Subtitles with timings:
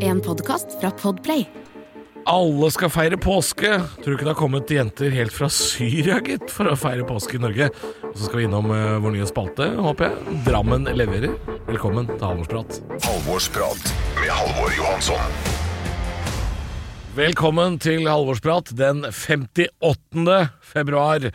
[0.00, 1.44] En podkast fra Podplay.
[2.26, 3.68] Alle skal feire påske.
[4.02, 7.38] Tror du ikke det har kommet jenter helt fra Syria, gitt, for å feire påske
[7.38, 7.68] i Norge?
[8.08, 10.40] Og så skal vi innom eh, vår nye spalte, håper jeg.
[10.48, 11.36] Drammen leverer.
[11.68, 12.80] Velkommen til Halvorsprat.
[13.06, 15.38] Halvorsprat med Halvor Johansson.
[17.18, 20.40] Velkommen til Halvorsprat den 58.
[20.74, 21.30] februar.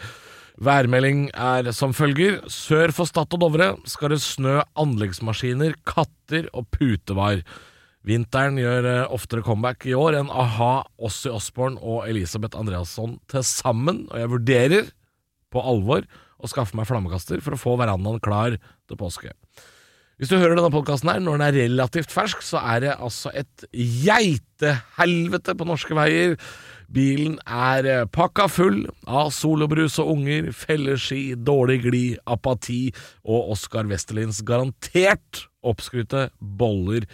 [0.63, 2.39] Værmelding er som følger.
[2.47, 7.41] Sør for Stad og Dovre skal det snø anleggsmaskiner, katter og putevar.
[8.07, 13.43] Vinteren gjør eh, oftere comeback i år enn a-ha, Ossi Osborn og Elisabeth Andreasson til
[13.47, 14.89] sammen, og jeg vurderer
[15.51, 16.07] på alvor
[16.43, 19.31] å skaffe meg flammekaster for å få verandaen klar til påske.
[20.19, 23.31] Hvis du hører denne podkasten her når den er relativt fersk, så er det altså
[23.35, 26.37] et geitehelvete på norske veier.
[26.93, 32.91] Bilen er eh, pakka full av solobrus og unger, felleski, dårlig glid, apati
[33.25, 37.07] og Oskar Westerlins garantert oppskrytte boller.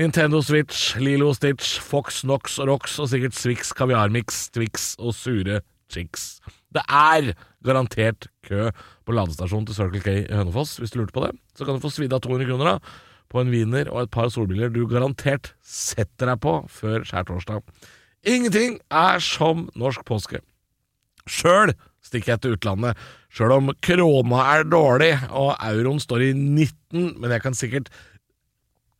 [0.00, 5.60] Nintendo Switch, Lilo Stitch, Fox Nox og Rox og sikkert Swix kaviarmix, Twix og sure
[5.92, 6.38] chicks.
[6.72, 7.34] Det er
[7.66, 8.70] garantert kø
[9.04, 11.34] på ladestasjonen til Circle K i Hønefoss, hvis du lurte på det.
[11.58, 12.96] Så kan du få svidd av 200 kroner da,
[13.28, 17.66] på en wiener og et par solbriller du garantert setter deg på før skjærtorsdag.
[18.28, 20.42] Ingenting er som norsk påske.
[21.28, 21.72] Sjøl
[22.04, 22.98] stikker jeg til utlandet,
[23.32, 27.90] sjøl om krona er dårlig og euroen står i 19, men jeg kan sikkert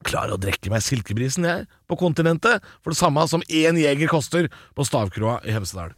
[0.06, 4.48] klare å drikke meg silkebrisen, jeg, på kontinentet, for det samme som én jeger koster
[4.76, 5.92] på Stavkroa i Hemsedal.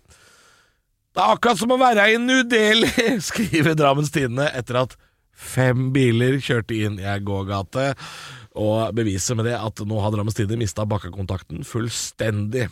[1.10, 2.44] Det er akkurat som å være i New
[3.30, 4.96] skriver Drammens Tidende etter at
[5.34, 7.92] fem biler kjørte inn i ei gågate,
[8.60, 12.70] og beviser med det at nå har Drammens Tidende mista bakkekontakten fullstendig.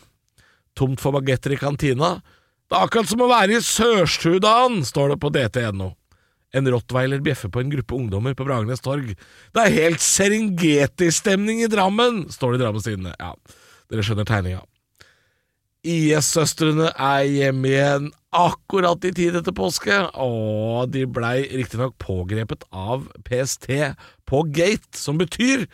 [0.79, 2.19] Tomt for bagetter i kantina.
[2.69, 5.93] Det er akkurat som å være i Sør-Sudan, står det på dt.no.
[6.57, 9.11] En rottweiler bjeffer på en gruppe ungdommer på Bragernes torg.
[9.53, 13.15] Det er helt Serengeti-stemning i Drammen, står det i Drammens Tidende.
[13.21, 13.35] Ja,
[13.93, 14.63] dere skjønner tegninga.
[15.89, 23.07] IS-søstrene er hjemme igjen akkurat i tid etter påske, og de blei riktignok pågrepet av
[23.29, 23.71] PST
[24.29, 25.65] på gate, som betyr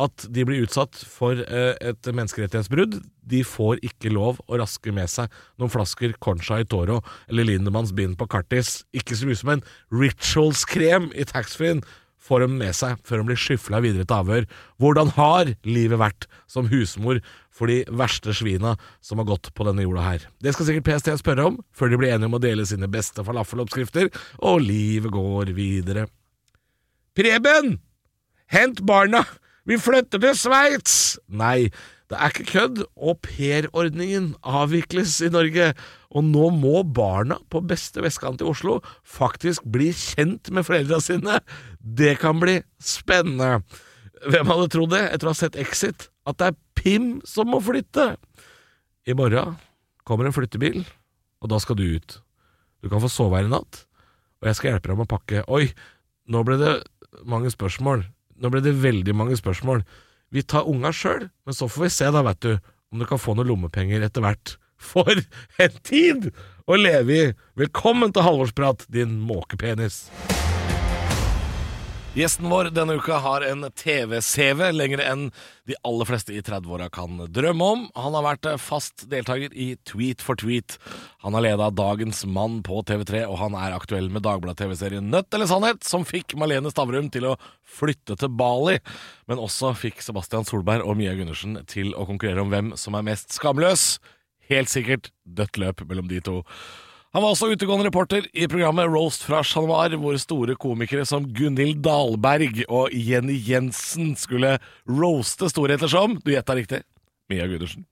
[0.00, 3.00] at de blir utsatt for eh, et menneskerettighetsbrudd.
[3.28, 7.92] De får ikke lov å raske med seg noen flasker Concha i Toro eller Lindemanns
[7.96, 8.80] bind på Kartis.
[8.96, 11.84] Ikke så mye som en Rituals-krem i taxfree-en
[12.22, 14.48] får de med seg før de blir skyfla videre til avhør.
[14.80, 17.20] Hvordan har livet vært som husmor
[17.52, 20.26] for de verste svina som har gått på denne jorda her?
[20.40, 23.26] Det skal sikkert PST spørre om, før de blir enige om å dele sine beste
[23.26, 26.06] falafeloppskrifter, og livet går videre.
[27.18, 27.80] Preben!
[28.52, 29.24] Hent barna!
[29.68, 30.94] Vi flytter til Sveits!
[31.30, 31.70] Nei,
[32.10, 32.80] det er ikke kødd.
[32.98, 35.68] Aupairordningen avvikles i Norge,
[36.10, 41.38] og nå må barna på beste vestkant i Oslo faktisk bli kjent med foreldra sine.
[41.78, 43.62] Det kan bli spennende.
[44.26, 47.60] Hvem hadde trodd det, etter å ha sett Exit, at det er Pim som må
[47.62, 48.16] flytte?
[49.06, 49.54] I morgen
[50.06, 50.80] kommer en flyttebil,
[51.42, 52.18] og da skal du ut.
[52.82, 53.84] Du kan få sove her i natt,
[54.42, 55.44] og jeg skal hjelpe deg med å pakke.
[55.46, 55.70] Oi,
[56.26, 56.74] nå ble det
[57.30, 58.02] mange spørsmål.
[58.42, 59.84] Nå ble det veldig mange spørsmål.
[60.34, 62.56] Vi tar unga sjøl, men så får vi se, da, vet du,
[62.92, 64.56] om du kan få noen lommepenger etter hvert.
[64.92, 65.14] For
[65.62, 66.32] en tid
[66.66, 67.32] å leve i!
[67.60, 70.08] Velkommen til Halvorsprat, din måkepenis.
[72.12, 75.22] Gjesten vår denne uka har en TV-CV lenger enn
[75.64, 77.86] de aller fleste i 30-åra kan drømme om.
[77.96, 80.76] Han har vært fast deltaker i Tweet for tweet.
[81.24, 85.48] Han har leda Dagens Mann på TV3, og han er aktuell med Dagbladet-TV-serien Nødt eller
[85.48, 87.38] sannhet, som fikk Malene Stavrum til å
[87.80, 88.76] flytte til Bali,
[89.24, 93.08] men også fikk Sebastian Solberg og Mia Gundersen til å konkurrere om hvem som er
[93.08, 93.94] mest skamløs.
[94.52, 96.42] Helt sikkert dødt løp mellom de to.
[97.12, 101.26] Han var også utegående reporter i programmet Roast fra Chat Noir, hvor store komikere som
[101.36, 104.54] Gunhild Dahlberg og Jenny Jensen skulle
[104.88, 106.80] roaste storheter som Du gjetta riktig
[107.28, 107.84] Mia Gundersen.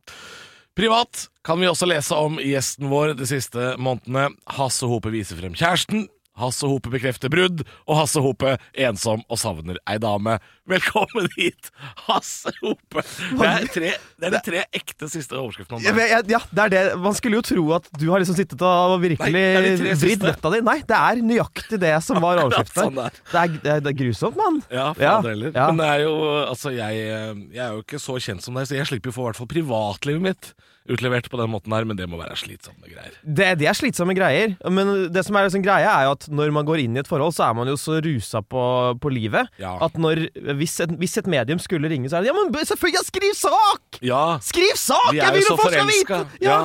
[0.73, 4.31] Privat kan vi også lese om gjesten vår de siste månedene.
[4.57, 6.07] Hasse Hope viser frem kjæresten.
[6.41, 10.39] Hasse Hope bekrefter brudd, og Hasse Hope ensom og savner ei dame.
[10.71, 11.71] Velkommen hit,
[12.07, 13.03] Hasse Hope!
[13.03, 16.73] Det er, tre, det er de tre ekte siste overskriftene om Ja, ja, det er
[16.75, 16.83] det.
[17.03, 20.63] Man skulle jo tro at du har liksom sittet og virkelig vridd nøtta di.
[20.67, 22.89] Nei, det er nøyaktig det som var overskriften.
[22.89, 23.55] sånn det er.
[23.61, 24.61] det, er, grusomt, mann.
[24.73, 25.55] Ja, fader heller.
[25.55, 25.69] ja.
[25.71, 26.17] Men det er jo,
[26.47, 27.07] altså, jeg,
[27.51, 29.43] jeg er jo ikke så kjent som deg, så jeg slipper jo få i hvert
[29.43, 30.53] fall privatlivet mitt
[30.89, 33.13] utlevert på den måten her, men det må være slitsomme greier.
[33.23, 34.55] Det, det er slitsomme greier.
[34.73, 37.11] Men det som er liksom greia, er jo at når man går inn i et
[37.11, 38.63] forhold, så er man jo så rusa på,
[39.03, 39.77] på livet Ja.
[39.85, 40.25] at når,
[40.59, 43.05] hvis, et, hvis et medium skulle ringe, så er det Ja, men selvfølgelig!
[43.11, 44.01] Skriv sak!
[44.07, 45.11] Ja, Skriv sak!
[45.13, 46.23] vi Jeg er vil jo folk skal vite!
[46.41, 46.51] Ja.
[46.51, 46.61] Ja.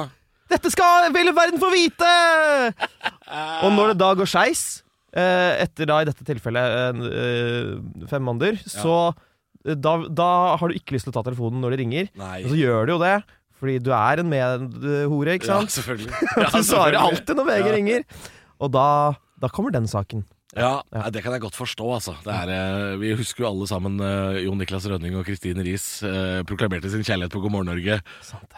[0.55, 2.09] Dette skal hele verden få vite!
[3.65, 4.63] Og når det da går skeis,
[5.15, 7.71] eh, etter da i dette tilfellet eh,
[8.11, 8.97] fem måneder, så
[9.65, 10.27] da, da
[10.61, 12.09] har du ikke lyst til å ta telefonen når de ringer.
[12.21, 12.43] Nei.
[12.45, 13.15] Og så gjør du jo det,
[13.65, 15.65] fordi du er en medhore, ikke sant?
[15.65, 15.75] Ja, sant?
[15.79, 16.13] selvfølgelig.
[16.55, 17.73] du svarer alltid når VG Ja.
[17.75, 18.07] ringer.
[18.61, 18.87] Og da,
[19.41, 20.23] da kommer den saken.
[20.55, 22.13] Ja, det kan jeg godt forstå, altså.
[22.23, 25.85] Det er, eh, vi husker jo alle sammen eh, Jon Niklas Rønning og Kristine Riis
[26.07, 27.97] eh, proklamerte sin kjærlighet på God morgen Norge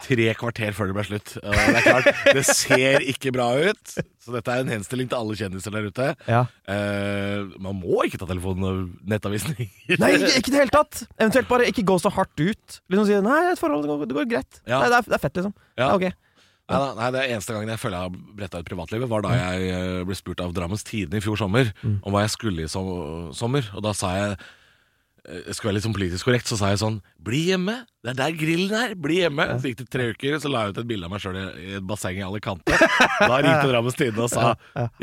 [0.04, 1.34] tre kvarter før det ble slutt.
[1.42, 3.96] Det er klart, det ser ikke bra ut.
[4.22, 6.08] Så dette er en henstilling til alle kjendiser der ute.
[6.28, 6.44] Ja.
[6.70, 9.56] Eh, man må ikke ta telefonen og nettavisen.
[9.58, 11.02] Nei, ikke, i det hele tatt!
[11.18, 12.80] Eventuelt bare ikke gå så hardt ut.
[12.92, 14.62] Liksom si 'nei, et forhold, det går, det går greit'.
[14.68, 14.84] Ja.
[14.84, 15.54] Nei, det, er, det er fett, liksom.
[15.74, 15.88] Ja.
[15.88, 16.27] Ja, ok.
[16.68, 19.72] Nei, nei, det eneste gangen jeg føler jeg har bretta ut privatlivet, var da jeg
[19.72, 21.70] eh, ble spurt av Drammens Tidende i fjor sommer
[22.04, 23.70] om hva jeg skulle i som, sommer.
[23.72, 26.80] Og da sa jeg eh, jeg skulle være litt sånn politisk korrekt, så sa jeg
[26.80, 27.74] sånn Bli hjemme!
[28.04, 28.94] Det er der grillen er!
[29.00, 29.48] Bli hjemme!
[29.60, 31.48] Så gikk det tre uker, så la jeg ut et bilde av meg sjøl i,
[31.64, 32.76] i et basseng i Alicante.
[32.76, 34.54] Da ringte Drammens Tidende og sa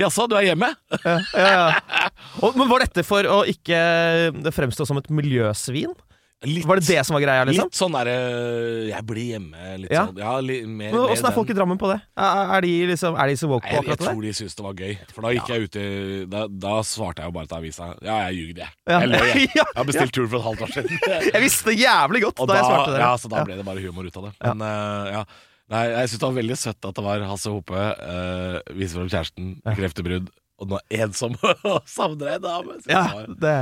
[0.02, 0.70] Jaså, du er hjemme?
[1.02, 2.10] Ja, ja.
[2.46, 3.78] Og, men var dette for å ikke
[4.54, 5.94] fremstå som et miljøsvin?
[6.44, 7.70] Litt, Var det det som var greia, liksom?
[7.72, 8.16] litt sånn derre
[8.90, 9.78] Jeg blir hjemme.
[9.82, 10.02] Litt Ja.
[10.06, 10.18] sånn.
[10.20, 11.54] Ja, li, mer, Men Åssen er folk i.
[11.58, 12.02] Drammen på det?
[12.18, 14.10] Er, er de liksom Er de så woke på jeg, jeg akkurat det?
[14.12, 14.94] tror de syntes det var gøy.
[15.16, 15.86] For da gikk jeg ut i
[16.36, 18.72] Da, da svarte jeg jo bare til avisa Ja, jeg ljugde, jeg.
[18.92, 19.00] Ja.
[19.00, 19.50] Jeg løy, jeg.
[19.56, 21.00] Ja, Jeg har bestilt tur for et halvt år siden.
[21.34, 23.00] Jeg visste det jævlig godt da da, jeg svarte det.
[23.08, 24.34] ja, så da ble det bare humor ut av det.
[24.44, 25.26] Men uh, ja
[25.66, 29.08] Nei, jeg syns det var veldig søtt at det var Hasse Hope, uh, viser fram
[29.10, 30.28] kjæresten, kreftebrudd,
[30.62, 31.34] og nå ensom
[31.72, 32.76] og savner ei dame.
[32.86, 33.56] Ja, det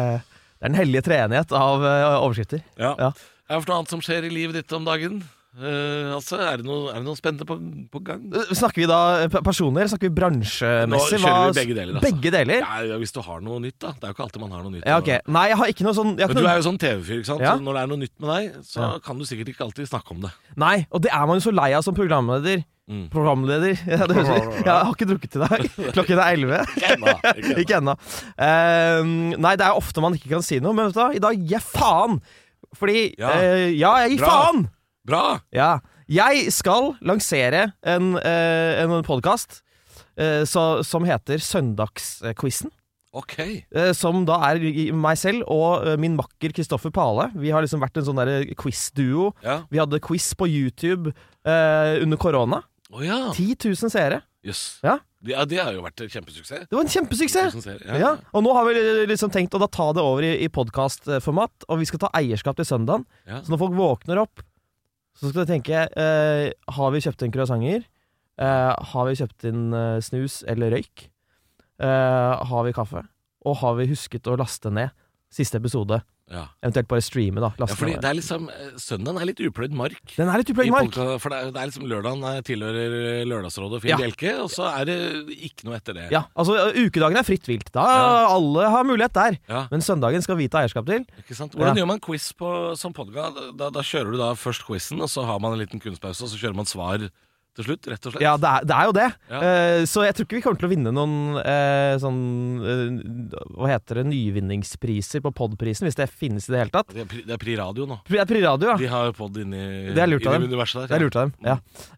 [0.63, 2.63] er den hellige treenighet av eh, overskrifter.
[2.79, 2.95] ja.
[2.99, 3.11] Ja.
[3.51, 5.17] Er det noe annet som skjer i livet ditt om dagen?
[5.53, 7.55] Eh, altså, er det noe, er det noe spennende på,
[7.93, 8.23] på gang?
[8.33, 10.89] Eh, Snakker vi da eh, personer, snakker vi bransjemessig?
[10.89, 12.07] Nå kjører vi begge deler, altså.
[12.07, 12.65] Begge deler?
[12.65, 13.91] Ja, hvis du har noe nytt, da.
[13.93, 14.87] Det er jo ikke alltid man har noe nytt.
[14.89, 15.19] Ja, okay.
[15.21, 15.29] ok.
[15.37, 17.45] Nei, jeg har ikke noe sånn Men du er jo sånn TV-fyr, ikke sant?
[17.45, 17.53] Ja.
[17.53, 20.17] Så når det er noe nytt med deg, så kan du sikkert ikke alltid snakke
[20.17, 20.33] om det.
[20.65, 22.65] Nei, og det er man jo så lei av som programleder.
[22.89, 23.05] Mm.
[23.13, 23.77] Programleder?
[23.93, 25.67] Ja, det høres, jeg har ikke drukket i dag.
[25.95, 26.63] Klokken er elleve.
[27.61, 27.93] Ikke ennå.
[28.41, 29.05] Eh,
[29.37, 31.11] nei, det er ofte man ikke kan si noe, men vet du hva?
[31.13, 32.17] I dag gir jeg faen!
[32.73, 33.29] Fordi Ja.
[33.37, 34.31] eh, ja, jeg gir Bra.
[34.49, 34.65] faen!
[35.07, 35.39] Bra!
[35.51, 35.79] Ja.
[36.11, 39.61] Jeg skal lansere en, uh, en podkast
[40.45, 42.69] som heter Søndagsquizen.
[43.17, 43.33] Ok.
[43.73, 47.31] Eh, som da er i- meg selv og eh, min makker Kristoffer Pale.
[47.37, 49.31] Vi har liksom vært en sånn der quiz-duo.
[49.43, 49.59] Ja.
[49.69, 51.13] Vi hadde quiz på YouTube
[51.45, 52.61] eh, under korona.
[52.93, 53.19] Å ja.
[53.33, 54.21] 10 000 seere.
[54.45, 54.79] Jøss.
[54.85, 54.99] Ja.
[55.25, 56.65] Ja, det har jo vært en kjempesuksess.
[56.69, 57.53] Det var en kjempesuksess!
[57.55, 57.77] Tusen.
[57.87, 57.97] Ja.
[58.01, 58.13] Ja.
[58.33, 58.73] Og nå har vi
[59.07, 62.57] liksom tenkt å da ta det over i, i podkastformat, og vi skal ta eierskap
[62.59, 63.05] til søndagen.
[63.29, 63.39] Ja.
[63.45, 64.41] Så når folk våkner opp,
[65.13, 67.85] så skal du tenke eh, Har vi kjøpt inn croissanter?
[68.41, 71.07] Eh, har vi kjøpt inn eh, snus eller røyk?
[71.83, 73.03] Eh, har vi kaffe?
[73.45, 74.93] Og har vi husket å laste ned
[75.33, 76.01] siste episode?
[76.31, 76.45] Ja.
[76.63, 77.49] Eventuelt bare streame, da.
[77.59, 79.97] ja, fordi det er liksom eh, Søndagen er litt upløyd mark.
[80.15, 80.95] Den er litt upløyd mark.
[81.19, 83.97] For det er, det er liksom lørdagen eh, tilhører eh, Lørdagsrådet og Finn Ja.
[83.99, 84.95] Bjelke, og så er det
[85.35, 86.05] ikke noe etter det.
[86.15, 87.67] Ja, altså Ukedagen er fritt vilt.
[87.75, 88.07] Da Ja.
[88.37, 89.37] Alle har mulighet der.
[89.51, 91.03] Ja, Men søndagen skal vi ta eierskap til.
[91.25, 91.57] ikke sant?
[91.59, 93.43] Hvordan gjør man quiz på, som podkast?
[93.59, 96.31] Da, da kjører du da først quizen, og så har man en liten kunstpause, og
[96.31, 97.03] så kjører man svar
[97.53, 98.23] til slutt, rett og slett?
[98.25, 99.07] Ja, det er, det er jo det.
[99.29, 99.39] Ja.
[99.43, 102.19] Uh, så jeg tror ikke vi kommer til å vinne noen uh, sånn
[102.63, 104.05] uh, Hva heter det?
[104.09, 106.89] Nyvinningspriser på Podprisen, hvis det finnes i det hele tatt.
[106.93, 107.99] Det er, det er Pri Radio nå.
[108.09, 108.77] Pri- Pri Radio, ja.
[108.81, 109.63] De har jo pod inni
[109.93, 110.47] Det er dem.
[110.49, 110.87] universet der.
[110.93, 111.35] Det er lurt av dem.
[111.45, 111.57] Ja.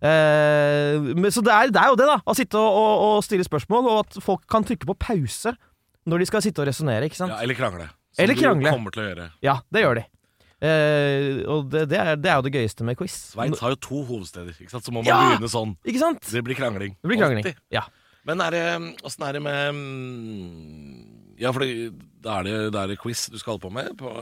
[0.10, 2.18] Eh, men, så det er, det er jo det, da.
[2.26, 5.56] Å sitte og, og, og stille spørsmål, og at folk kan trykke på pause
[6.06, 7.08] når de skal sitte og resonnere.
[7.10, 7.34] Ikke sant?
[7.34, 7.88] Ja, eller krangle.
[8.16, 8.70] Som Eller krangle.
[8.70, 9.30] du kommer til å gjøre.
[9.44, 10.06] Ja, det gjør de.
[10.66, 13.16] Eh, og det, det, er, det er jo det gøyeste med quiz.
[13.36, 14.86] Sveits har jo to hovedsteder, ikke sant?
[14.88, 15.20] så må man Ja!
[15.30, 15.76] begynne sånn.
[15.86, 16.26] Ikke sant?
[16.32, 16.96] Det blir krangling.
[17.02, 17.52] Det blir krangling.
[17.76, 17.86] Ja.
[18.26, 18.64] Men er det,
[19.06, 21.62] åssen er det med mm, Ja, for
[22.26, 23.92] da er det, det er det quiz du skal holde på med?
[24.00, 24.14] På,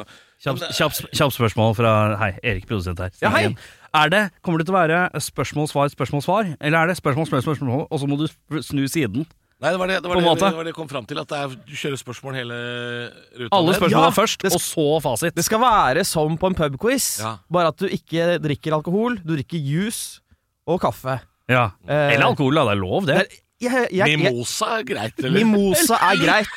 [0.44, 3.14] Kjapt kjapt sp- kjapt spørsmål fra Hei, Erik, produsent her.
[3.22, 3.46] Ja, hei.
[3.96, 6.50] Er det, Kommer det til å være spørsmål, svar, spørsmål, svar?
[6.60, 8.26] Eller er det spørsmål, spørsmål, spørsmål, og så må du
[8.66, 9.28] snu siden?
[9.64, 11.20] Nei, det var det, det, var det, det var kom fram til.
[11.22, 12.56] At det er, du kjører spørsmål hele
[13.40, 13.52] ruta.
[13.56, 15.38] Alle spørsmålene Ja, først, og så fasit.
[15.38, 17.38] Det skal være som på en pubquiz, Ja.
[17.48, 19.16] bare at du ikke drikker alkohol.
[19.24, 20.20] Du drikker juice
[20.68, 21.16] og kaffe.
[21.48, 21.70] Ja.
[21.88, 22.66] Eh, Eller alkohol, da.
[22.68, 23.16] Det er lov, det.
[23.16, 25.40] Det er, jeg, jeg, jeg, Mimosa er greit, eller?
[25.40, 26.48] mimosa er greit.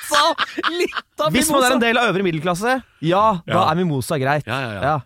[1.31, 3.71] Hvis man er en del av øvre middelklasse, ja, da Ja.
[3.71, 4.47] er mimosa greit.
[4.51, 4.97] Ja, ja, ja.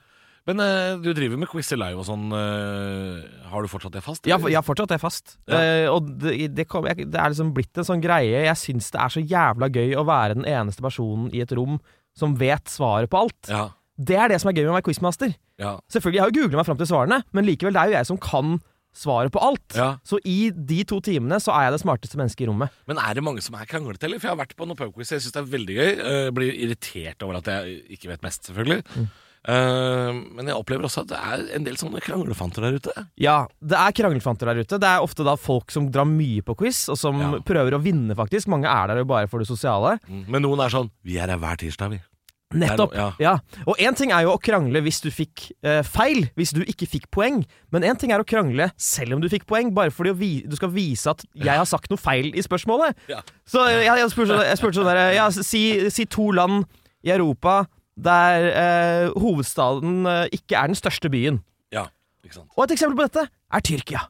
[0.50, 0.54] Ja.
[0.54, 2.26] Men eh, du driver med quiz live og sånn.
[2.36, 4.26] eh, har du fortsatt det fast?
[4.26, 4.58] Ja, eller?
[4.58, 5.36] har fortsatt det fast.
[5.46, 5.60] Ja.
[5.60, 8.44] Eh, og det, det, kom, jeg, det er liksom blitt en sånn greie.
[8.48, 11.78] Jeg syns det er så jævla gøy å være den eneste personen i et rom
[12.16, 13.48] som vet svaret på alt.
[13.48, 13.68] Ja,
[14.00, 15.36] Det er det som er gøy med å være quizmaster.
[15.60, 17.98] ja, Selvfølgelig, jeg har jo googla meg fram til svarene, men likevel, det er jo
[17.98, 18.58] jeg som kan
[18.96, 19.76] svaret på alt.
[19.78, 19.98] ja.
[20.02, 22.72] Så i de to timene så er jeg det smarteste mennesket i rommet.
[22.90, 24.18] Men er det mange som er kranglete, eller?
[24.18, 25.90] For jeg har vært på noen pubquiz, jeg syns det er veldig gøy.
[26.00, 28.82] Jeg blir irritert over at jeg ikke vet mest, selvfølgelig.
[29.48, 32.92] Eh, men jeg opplever også at det er en del sånne kranglefanter der ute.
[33.20, 34.78] Ja, det er kranglefanter der ute.
[34.82, 37.30] Det er ofte da folk som drar mye på quiz, og som Ja.
[37.40, 38.48] prøver å vinne, faktisk.
[38.52, 39.98] Mange er der jo bare for det sosiale.
[40.08, 40.24] Mm.
[40.28, 42.00] Men noen er sånn Vi er her hver tirsdag, vi.
[42.52, 42.92] Nettopp.
[42.96, 43.38] No- ja.
[43.64, 46.88] Og én ting er jo å krangle hvis du fikk eh, feil, hvis du ikke
[46.88, 47.44] fikk poeng.
[47.70, 50.68] Men én ting er å krangle selv om du fikk poeng, bare fordi du skal
[50.74, 52.96] vise at jeg har sagt noe feil i spørsmålet.
[53.08, 53.20] Ja.
[53.46, 56.66] Så eh, jeg, jeg spurte, jeg spurte sånn der ja, si, si to land
[57.06, 57.68] i Europa
[58.04, 61.40] der eh, hovedstaden eh, ikke er den største byen.
[61.74, 61.86] Ja,
[62.24, 62.50] ikke sant.
[62.56, 64.06] Og et eksempel på dette er Tyrkia.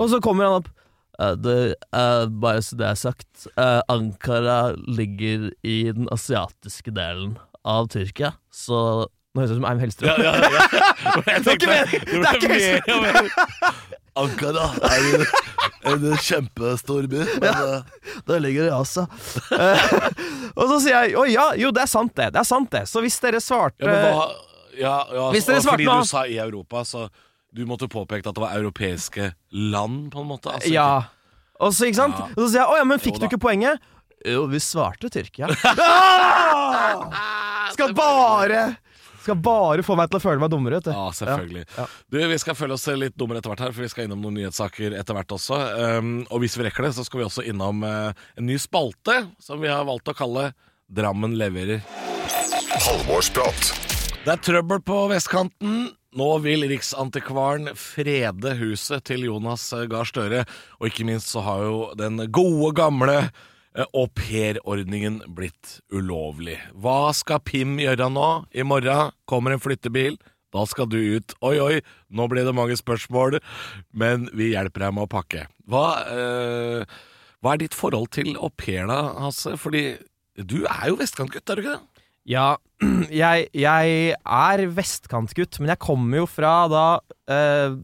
[0.00, 0.68] Og så kommer han opp
[1.20, 1.56] eh, det,
[1.92, 8.32] eh, Bare så det er sagt, eh, Ankara ligger i den asiatiske delen av Tyrkia,
[8.50, 10.08] så Nå høres det ut som Eim Hellstrøm.
[10.08, 10.62] Ja, ja, ja.
[11.24, 12.22] Jeg Det er ikke tenkte- meningen.
[12.22, 13.16] Det er ikke mer.
[14.22, 15.22] Ankara er en,
[15.88, 17.78] en kjempestor by, men ja,
[18.28, 19.06] det ligger i Asia.
[20.52, 22.26] Og så sier jeg å ja, jo, det er sant det.
[22.34, 22.82] Det er sant det.
[22.90, 24.26] Så hvis dere svarte Ja, men hva
[24.76, 27.06] ja, ja, Hvis dere svarte Fordi nå- du sa i Europa, så
[27.52, 29.30] du måtte påpeke at det var europeiske
[29.72, 30.52] land, på en måte?
[30.58, 30.90] Altså, Ja.
[31.62, 32.20] Og så, ikke sant?
[32.20, 32.28] Ja.
[32.36, 33.80] Og så sier jeg å ja, men fikk Jo du ikke poenget?
[34.28, 35.48] Jo, vi svarte Tyrkia.
[36.52, 37.70] Ah!
[37.72, 38.74] Skal bare
[39.22, 40.92] Skal bare få meg til å føle meg dummere, vet du.
[40.96, 41.64] Ja, selvfølgelig.
[41.76, 41.86] Ja.
[42.10, 44.40] Du, Vi skal føle oss litt dummere etter hvert her, for vi skal innom noen
[44.40, 45.60] nyhetssaker etter hvert også.
[46.00, 49.20] Um, og hvis vi rekker det, så skal vi også innom uh, en ny spalte
[49.42, 50.50] som vi har valgt å kalle
[50.92, 51.80] Drammen leverer.
[52.84, 53.70] Halvorsprat.
[54.26, 55.86] Det er trøbbel på vestkanten.
[56.12, 60.42] Nå vil Riksantikvaren frede huset til Jonas eh, Gahr Støre.
[60.76, 63.16] Og ikke minst så har jo den gode, gamle
[63.74, 66.58] aupairordningen blitt ulovlig.
[66.76, 68.28] Hva skal Pim gjøre nå?
[68.52, 70.18] I morgen kommer en flyttebil.
[70.52, 71.32] Da skal du ut.
[71.40, 71.78] Oi, oi,
[72.12, 73.38] nå ble det mange spørsmål,
[73.96, 75.46] men vi hjelper deg med å pakke.
[75.64, 76.98] Hva, eh,
[77.40, 79.56] hva er ditt forhold til au pair, da, Hasse?
[79.60, 79.96] Fordi
[80.36, 82.04] du er jo vestkantgutt, er du ikke det?
[82.28, 82.48] Ja,
[83.22, 86.84] jeg, jeg er vestkantgutt, men jeg kommer jo fra da
[87.32, 87.80] eh,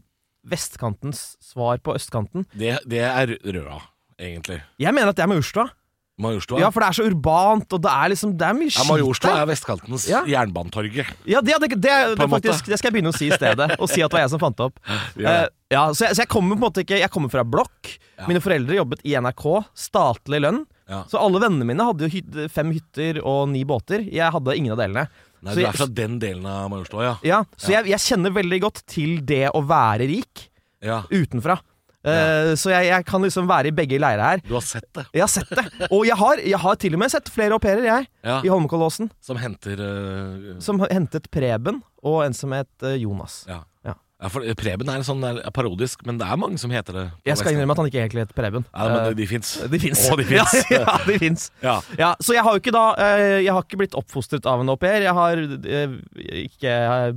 [0.49, 2.45] vestkantens svar på østkanten.
[2.53, 3.81] Det, det er Røa,
[4.21, 4.61] egentlig.
[4.77, 5.71] Jeg mener at det er med Majorstua.
[6.19, 6.59] Majorstua?
[6.61, 9.35] Ja, for det er så urbant, og det er liksom Det er mye Ja, Majorstua
[9.41, 10.23] er vestkantens Ja.
[10.27, 11.13] Jernbanetorget.
[11.29, 14.03] Ja, det, det, det, faktisk, det skal jeg begynne å si i stedet, og si
[14.03, 14.83] at det var jeg som fant det opp.
[15.19, 15.31] Ja.
[15.43, 17.91] Uh, ja, så jeg, så jeg kommer på en måte ikke Jeg kommer fra blokk.
[18.25, 19.45] Mine foreldre jobbet i NRK,
[19.77, 20.63] statlig lønn.
[21.11, 24.01] Så alle vennene mine hadde jo hyt, fem hytter og ni båter.
[24.09, 25.05] Jeg hadde ingen av delene.
[25.45, 27.13] Nei, så du er fra den delen av Majorstua, ja.
[27.23, 27.69] Ja, så.
[27.75, 30.49] Jeg, jeg kjenner veldig godt til det å være rik
[30.81, 31.59] utenfra.
[32.05, 34.41] Eh, Så jeg, jeg kan liksom være i begge leirer her.
[34.47, 35.05] Du har sett det.
[35.13, 35.65] Jeg har sett det.
[35.91, 38.37] Og jeg har, jeg har til og med sett flere au pairer, jeg, Ja.
[38.43, 39.09] i Holmenkollåsen.
[39.21, 40.59] Som henter uh...
[40.63, 43.43] Som hentet Preben, og en som het eh, Jonas.
[43.47, 43.63] ja.
[43.85, 43.93] Ja.
[44.19, 47.03] Ja, for Preben er en sånn er parodisk, men det er mange som heter det.
[47.29, 48.65] Jeg skal innrømme at han ikke egentlig het Preben.
[48.73, 49.51] Ja, men Eh, de, de fins.
[49.71, 50.01] de fins.
[50.11, 50.55] Oh, de fins.
[50.75, 51.45] ja, ja, de fins.
[51.63, 51.75] Ja.
[51.97, 54.69] Ja, så jeg har jo ikke da eh, Jeg har ikke blitt oppfostret av en
[54.73, 55.01] au pair.
[55.07, 55.95] Jeg har eh,
[56.43, 56.73] ikke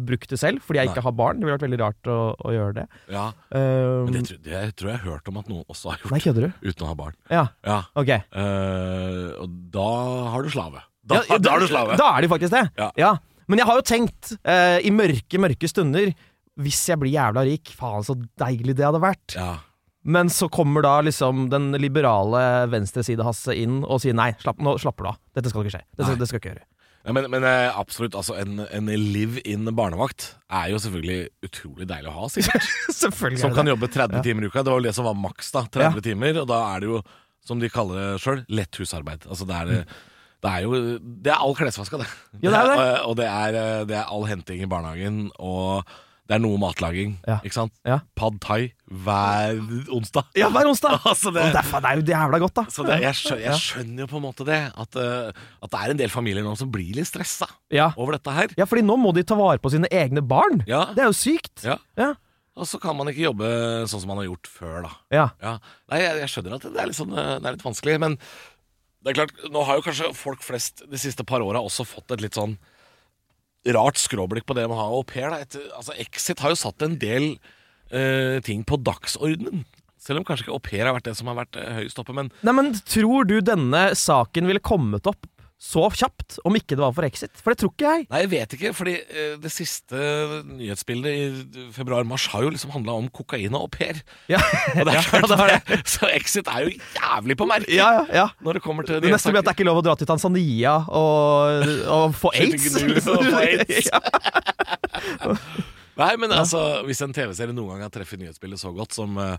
[0.06, 0.94] brukt det selv, fordi jeg Nei.
[0.94, 1.40] ikke har barn.
[1.42, 2.86] Det ville vært veldig rart å, å gjøre det.
[3.12, 3.26] ja.
[3.50, 6.14] um, Men det, tror- det tror jeg har hørt om at noen også har gjort,
[6.14, 6.70] Nei, kødder du?
[6.70, 7.18] uten å ha barn.
[7.34, 7.80] Ja, Ja.
[7.98, 8.14] ok.
[8.30, 9.90] Uh, og da
[10.36, 10.82] har du slave.
[11.02, 11.96] Da, Ja, da er du slave.
[11.98, 12.64] Da er de faktisk det.
[13.00, 13.16] Ja.
[13.50, 16.12] Men jeg har jo tenkt, uh, i mørke, mørke stunder
[16.64, 19.36] Hvis jeg blir jævla rik, faen så deilig det hadde vært.
[19.38, 19.52] Ja.
[20.02, 25.06] Men så kommer da liksom den liberale venstreside-Hasse inn og sier nei, slapp, nå slapper
[25.06, 25.18] du av.
[25.38, 25.84] Dette skal ikke skje.
[25.94, 26.66] Det skal, det skal ikke gjøre.
[27.02, 32.10] Ja, men, men eh, absolutt, altså en, en live-in barnevakt er jo selvfølgelig utrolig deilig
[32.12, 32.66] å ha, sikkert.
[33.02, 33.40] Selvfølgelig.
[33.42, 34.22] Som kan jobbe 30 Ja.
[34.26, 34.62] timer i uka.
[34.62, 35.64] Det var jo det som var maks, da.
[35.78, 36.38] 30 timer.
[36.44, 37.00] Og da er det jo,
[37.46, 39.26] som de kaller det sjøl, lett husarbeid.
[39.26, 39.72] Altså det er,
[40.42, 42.06] det er jo Det er all klesvaska, det.
[42.42, 42.78] Ja, det er det.
[42.86, 45.82] Eh, Og det er, eh, det er all henting i barnehagen, og
[46.30, 47.16] det er noe matlaging.
[47.26, 47.40] Ja.
[47.42, 47.72] Ikke sant?
[47.84, 47.96] Ja.
[48.16, 49.58] Pad thai hver
[49.92, 50.28] onsdag.
[50.38, 50.94] Ja, hver onsdag!
[51.10, 52.64] Altså, det- Og derfor, det er jo jævla godt, da.
[52.72, 54.60] Så det, jeg, skjønner, jeg skjønner jo på en måte det.
[54.84, 57.90] At, eh, at det er en del familier nå som blir litt stressa Ja.
[57.96, 58.54] over dette her.
[58.56, 60.62] ja, fordi nå må de ta vare på sine egne barn.
[60.70, 60.84] Ja.
[60.94, 61.64] Det er jo sykt.
[61.66, 61.76] Ja.
[61.98, 62.12] Ja.
[62.56, 63.48] Og så kan man ikke jobbe
[63.88, 64.90] sånn som man har gjort før, da.
[65.10, 65.26] Ja.
[65.42, 65.56] Ja.
[65.90, 68.18] Nei, jeg, jeg skjønner at det er, litt sånn, eh, det er litt vanskelig, men
[69.02, 72.12] det er klart, nå har jo kanskje folk flest de siste par åra også fått
[72.14, 72.58] et litt sånn
[73.70, 75.30] rart skråblikk på det med å ha au pair.
[75.30, 77.34] Altså, Exit har jo satt en del
[77.94, 79.64] uh, ting på dagsordenen.
[80.02, 82.14] Selv om kanskje ikke au pair har vært det som har vært eh, høyest oppe,
[82.16, 85.28] men Nei, men tror du denne saken ville kommet opp
[85.62, 87.30] så kjapt om ikke det var for Exit?
[87.38, 88.06] For det tror ikke jeg.
[88.10, 90.00] Nei, jeg vet ikke, fordi eh, det siste
[90.48, 94.00] nyhetsbildet i februar-mars har jo liksom handla om kokain og au pair.
[94.32, 94.40] Ja,
[94.74, 95.60] Og det er ja, klart det var det.
[95.70, 95.78] det.
[95.92, 98.26] Så Exit er jo jævlig på merket Ja, ja, ja.
[98.42, 100.10] når det kommer til Det neste blir at det er ikke lov å dra til
[100.10, 102.66] Tanzania og, og få aids.
[103.06, 103.92] og få aids.
[106.02, 109.34] Nei, men altså, hvis en TV-serie noen gang har treffet nyhetsbildet så godt som uh,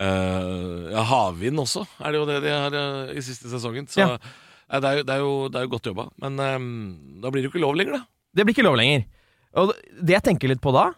[0.00, 3.86] Ja, Havvind også, er det jo det de har uh, i siste sesongen.
[3.90, 4.06] Så
[4.70, 6.08] Eh, det, er jo, det, er jo, det er jo godt jobba.
[6.22, 6.68] Men um,
[7.22, 8.02] da blir det jo ikke lov lenger, da.
[8.34, 9.06] Det blir ikke lov lenger.
[9.60, 10.90] Og det jeg tenker litt på da,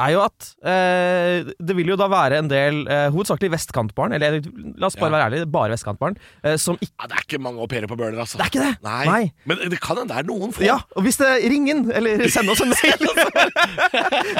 [0.00, 4.38] er jo at eh, det vil jo da være en del eh, hovedsakelig vestkantbarn, eller
[4.80, 5.16] la oss bare Ja.
[5.18, 7.98] være ærlige, bare vestkantbarn, eh, som ikke Ja, det er ikke mange au pairer på
[8.00, 8.38] Bøler, altså.
[8.40, 8.72] Det er ikke det!
[8.86, 9.04] Nei.
[9.06, 9.32] Nei.
[9.46, 10.64] Men det kan hende det er noen få.
[10.64, 13.04] Ja, og hvis det ring inn, eller send oss en mail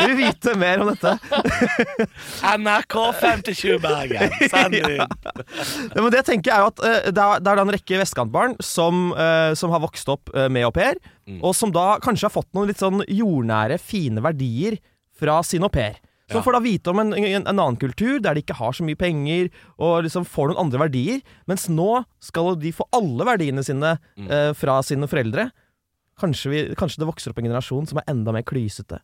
[0.00, 1.16] Vi vil vite mer om dette.
[2.62, 4.36] NRK 57 Bergen.
[4.50, 4.96] Send inn.
[5.02, 7.74] Ja, men det jeg tenker er jo at eh, det, er, det er da en
[7.76, 11.36] rekke vestkantbarn som, eh, som har vokst opp eh, med au pair, Mm.
[11.46, 14.74] og som da kanskje har fått noen litt sånn jordnære, fine verdier
[15.14, 15.98] fra sin au pair.
[16.30, 16.42] Som Ja.
[16.46, 18.96] får da vite om en, en, en annen kultur der de ikke har så mye
[18.96, 21.20] penger, og liksom får noen andre verdier.
[21.46, 24.30] Mens nå skal de få alle verdiene sine Mm.
[24.30, 25.50] eh, fra sine foreldre.
[26.20, 29.00] Kanskje, vi, kanskje det vokser opp en generasjon som er enda mer klysete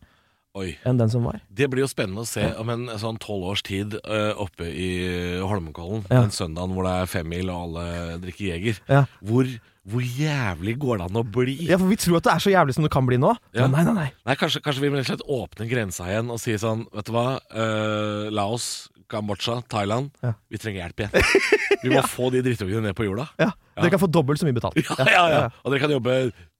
[0.55, 0.77] Oi.
[0.85, 1.41] enn den som var.
[1.53, 5.39] Det blir jo spennende å se om en sånn tolv års tid uh, oppe i
[5.41, 6.21] Holmenkollen, Ja.
[6.21, 9.05] den søndagen hvor det er femmil og alle drikker Jeger, Ja.
[9.21, 9.45] hvor,
[9.89, 11.55] hvor jævlig går det an å bli?
[11.69, 13.33] Ja, for vi tror at det er så jævlig som det kan bli nå.
[13.55, 13.65] Ja.
[13.67, 14.07] Men nei, nei, nei.
[14.29, 17.09] Nei, kanskje, kanskje vi må rett og slett åpne grensa igjen og si sånn Vet
[17.09, 18.67] du hva, uh, Laos,
[19.09, 20.11] Kambodsja, Thailand.
[20.21, 20.35] Ja.
[20.53, 21.41] Vi trenger hjelp igjen.
[21.81, 23.29] Vi må få de drittungene ned på jorda.
[23.41, 23.85] Ja, Ja.
[23.85, 24.75] Dere kan få dobbelt så mye betalt.
[24.99, 25.43] Ja, ja, ja.
[25.63, 26.17] Og dere kan jobbe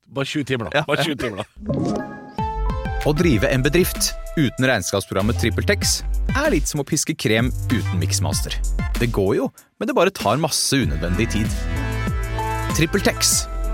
[0.08, 0.86] bare 20 timer, da.
[0.88, 2.08] Bare 20 timer da
[3.10, 6.00] Å drive en bedrift uten regnskapsprogrammet TrippelTex
[6.36, 8.56] er litt som å piske krem uten miksmaster.
[9.00, 11.79] Det går jo, men det bare tar masse unødvendig tid.
[12.78, 13.32] TrippelTex,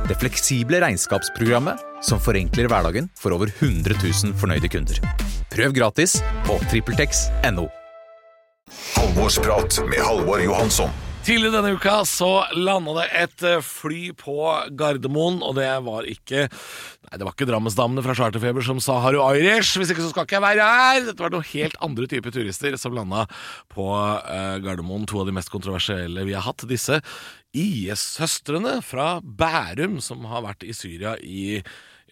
[0.08, 5.00] det fleksible regnskapsprogrammet som forenkler hverdagen for over 100 000 fornøyde kunder.
[5.54, 7.68] Prøv gratis på TrippelTex.no.
[8.96, 10.94] Halvorsprat med Halvor Johansson.
[11.25, 14.36] Tidligere denne uka så landa det et eh, fly på
[14.78, 19.14] Gardermoen, og det var ikke Nei, det var ikke Drammensdamene fra Charterfeber som sa 'har
[19.14, 21.00] du Irish', hvis ikke så skal ikke jeg være her.
[21.06, 23.25] Dette var noen helt andre typer turister som landa
[23.74, 23.86] på
[24.22, 25.06] eh, Gardermoen.
[25.10, 26.66] To av de mest kontroversielle vi har hatt.
[26.70, 27.02] Disse
[27.56, 31.62] IS-søstrene fra Bærum som har vært i Syria i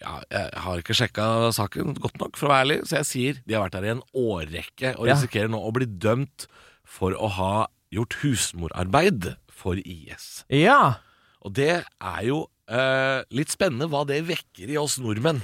[0.02, 3.36] ja, jeg har ikke sjekka saken godt nok, for å være ærlig, så jeg sier
[3.46, 5.14] de har vært der i en årrekke og Ja.
[5.14, 6.48] risikerer nå å bli dømt
[6.84, 7.52] for å ha
[7.94, 10.42] gjort husmorarbeid for IS.
[10.50, 10.98] Ja.
[11.46, 15.40] Og det er jo eh, litt spennende hva det vekker i oss nordmenn.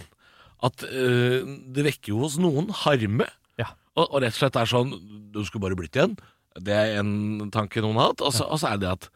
[0.67, 3.31] At eh, det vekker jo hos noen harme.
[3.61, 3.71] Ja.
[3.95, 4.91] Og, og rett og slett er sånn
[5.33, 6.19] Du skulle bare blitt igjen.
[6.59, 8.27] Det er en tanke noen har hatt.
[8.27, 9.09] Og så og så er det at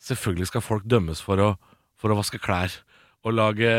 [0.00, 1.50] selvfølgelig skal folk dømmes for å,
[2.00, 2.72] for å vaske klær
[3.24, 3.72] og lage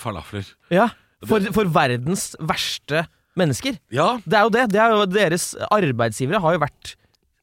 [0.00, 0.46] falafler.
[0.72, 0.90] ja.
[1.24, 3.06] For, for verdens verste
[3.38, 3.78] mennesker.
[3.94, 4.64] Ja, Det er jo det.
[4.74, 6.90] det er jo Deres arbeidsgivere har jo vært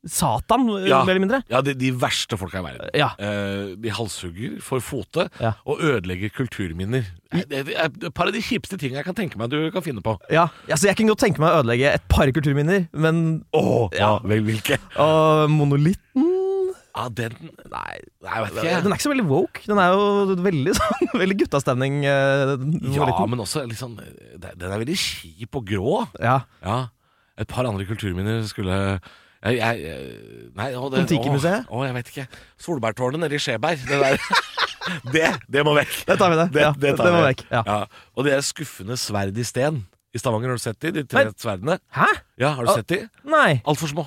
[0.05, 0.99] Satan, Ja.
[1.05, 1.39] mer eller mindre.
[1.49, 2.89] ja de, de verste folka i verden.
[2.97, 3.07] Ja.
[3.17, 5.53] Eh, de halshugger for fote Ja.
[5.65, 7.05] og ødelegger kulturminner.
[7.31, 10.01] Det er et par av de kjipeste tingene jeg kan tenke meg du kan finne
[10.05, 10.15] på.
[10.29, 14.19] Ja, altså Jeg kan godt tenke meg å ødelegge et par kulturminner, men Åh, Ja.
[14.23, 14.77] vel, hvilke?
[14.97, 16.27] Og monolitten
[16.91, 17.35] Ja, den
[17.71, 19.61] Nei, jeg vet Den er ikke så veldig woke.
[19.67, 22.01] Den er jo veldig sånn Veldig guttastemning.
[22.03, 22.55] eh,
[22.91, 23.95] Ja, men også sånn
[24.41, 26.01] Den er veldig kjip og grå.
[26.19, 26.41] ja.
[26.65, 26.79] Ja.
[27.39, 28.99] Et par andre kulturminner skulle
[29.41, 30.01] jeg, jeg,
[30.53, 31.05] Nei, å, det?
[31.17, 32.25] Å, å, jeg vet ikke.
[32.61, 33.81] Solbærtårnet nede i Skjeberg.
[33.87, 34.27] Det der.
[35.15, 35.95] det, det må vekk.
[36.11, 36.45] Det tar vi det.
[36.61, 37.31] Ja, det tar må vi.
[37.31, 37.79] vekk, ja.
[38.13, 39.81] Og det skuffende sverd i sten.
[40.13, 40.91] I Stavanger, har du sett de?
[40.99, 41.79] De tre sverdene?
[41.95, 42.09] Hæ?
[42.43, 42.99] Ja, har du sett de?
[43.31, 43.61] Nei.
[43.65, 44.05] Altfor små.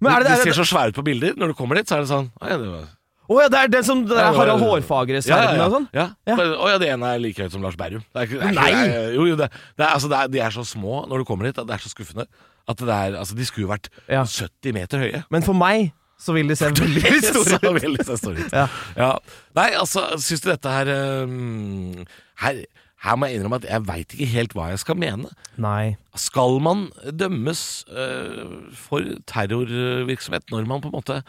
[0.00, 1.34] Men er det, de, er de ser så svære ut på bilder.
[1.38, 2.86] Når du kommer dit, så er det sånn Å, ja, det var
[3.28, 5.88] oh, ja, det er den som det Ja, er Harald Hårfagre-sverdene og sånn?
[5.96, 6.06] Ja.
[6.28, 6.36] Ja.
[6.56, 8.04] Oh, ja, det ene er like høyt som Lars Berrum.
[8.14, 8.70] Det er det er Nei!
[9.16, 11.60] jo, jo, det, er, altså, det er, de er så små når du kommer dit,
[11.60, 12.28] at det er så skuffende.
[12.68, 14.24] At det er, altså, de skulle jo vært Ja.
[14.24, 15.22] 70 meter høye.
[15.34, 17.82] Men for meg så vil de se veldig, store ut.
[17.82, 18.56] veldig store ut.
[18.56, 18.66] Ja.
[18.98, 19.12] Ja.
[19.58, 20.90] Nei, altså, syns du dette her,
[21.28, 22.06] um,
[22.42, 22.64] her
[23.04, 25.28] Her må jeg innrømme at jeg veit ikke helt hva jeg skal mene.
[25.56, 25.96] Nei.
[26.18, 27.60] Skal man dømmes
[27.92, 31.20] øh, for terrorvirksomhet når man på en måte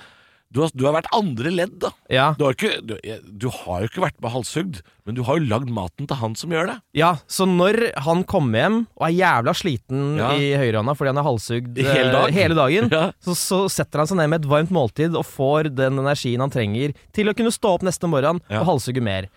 [0.50, 1.92] Du har, du har vært andre ledd, da.
[2.10, 2.24] Ja.
[2.40, 2.96] Du har, ikke, du,
[3.38, 6.34] du har jo ikke vært med halshugd, men du har jo lagd maten til han
[6.40, 6.78] som gjør det.
[6.98, 10.32] ja, så når han kommer hjem og er jævla sliten Ja.
[10.34, 12.34] i høyrehånda fordi han er halshugd hele eh, dag.
[12.34, 13.04] hele dagen, Ja.
[13.22, 16.50] så, så setter han seg ned med et varmt måltid og får den energien han
[16.58, 19.30] trenger til å kunne stå opp neste morgen og halshugge mer.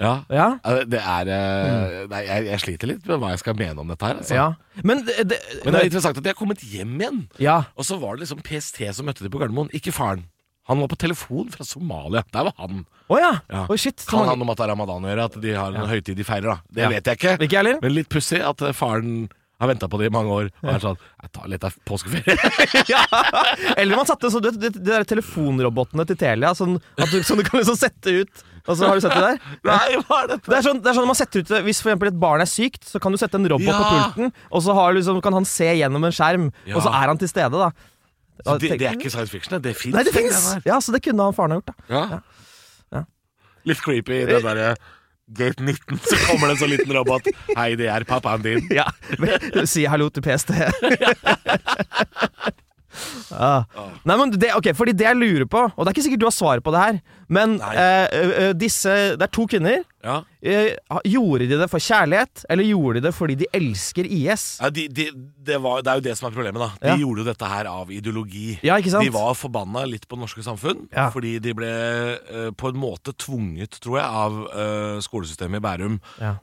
[0.00, 0.24] Ja.
[0.32, 0.46] Ja.
[0.90, 4.08] Det er øh, Nei, jeg, jeg sliter litt med hva jeg skal mene om dette
[4.08, 4.16] her.
[4.22, 4.34] Altså.
[4.34, 4.46] ja.
[4.82, 7.20] Men det, det, Men det er interessant at de har kommet hjem igjen.
[7.38, 7.60] ja.
[7.78, 10.24] Og så var det liksom PST som møtte dem på Gardermoen, ikke faren.
[10.66, 12.22] Han var på telefon fra Somalia.
[12.32, 12.86] Der var han.
[13.12, 13.34] Oh, ja.
[13.52, 13.66] Ja.
[13.68, 14.00] Oh, shit.
[14.08, 15.26] Kan han om at det er ramadan å gjøre?
[15.28, 16.56] At de har en høytid de feirer, da?
[16.72, 16.88] Det Ja.
[16.94, 17.34] vet jeg ikke.
[17.44, 17.64] Ikke.
[17.82, 19.26] Men litt pussig at eh, faren
[19.60, 20.48] har venta på det i mange år.
[20.64, 22.96] Og er sånn Jeg tar litt av påskeferie.
[23.76, 27.38] Eller man satte så, det, de, de der telefonrobotene til Telia, sånn at du, som
[27.38, 28.44] du kan liksom sette ut.
[28.64, 29.40] Og så har du sett det der?
[29.68, 30.48] Nei, hva er dette?
[30.48, 32.48] Det er sånn, det er sånn man setter ut Hvis for eksempel et barn er
[32.48, 33.76] sykt, så kan du sette en robot Ja.
[33.80, 36.78] på pulten, og så har, liksom, kan han se gjennom en skjerm, Ja.
[36.78, 37.70] og så er han til stede, da.
[38.44, 39.94] Da det, det er ikke science fiction, det fins.
[39.94, 40.40] Nei, det fins!
[40.66, 41.74] Ja, så det kunne han faren ha gjort, da.
[41.92, 42.20] Ja.
[42.96, 43.04] Ja.
[43.68, 44.74] Litt creepy, det derre
[45.34, 47.28] Gate 19, så kommer det en så liten robot.
[47.56, 48.66] Hei, det er pappaen din.
[48.80, 48.88] Ja,
[49.64, 50.50] Si hallo til PST.
[53.32, 53.64] ah.
[54.04, 56.28] Nei, men det, okay, fordi det jeg lurer på, og det er ikke sikkert du
[56.28, 56.98] har svaret på det her,
[57.28, 59.82] men eh, eh, disse Det er to kvinner.
[60.04, 60.18] Ja.
[60.44, 60.74] Eh,
[61.08, 64.58] gjorde de det for kjærlighet, eller gjorde de det fordi de elsker IS?
[64.60, 65.06] Ja, de, de,
[65.40, 66.68] det, var, det er jo det som er problemet, da.
[66.82, 66.96] De Ja.
[67.00, 68.58] gjorde jo dette her av ideologi.
[68.60, 70.82] De var forbanna litt på det norske samfunn,
[71.14, 75.96] fordi de ble eh, på en måte tvunget, tror jeg, av eh, skolesystemet i Bærum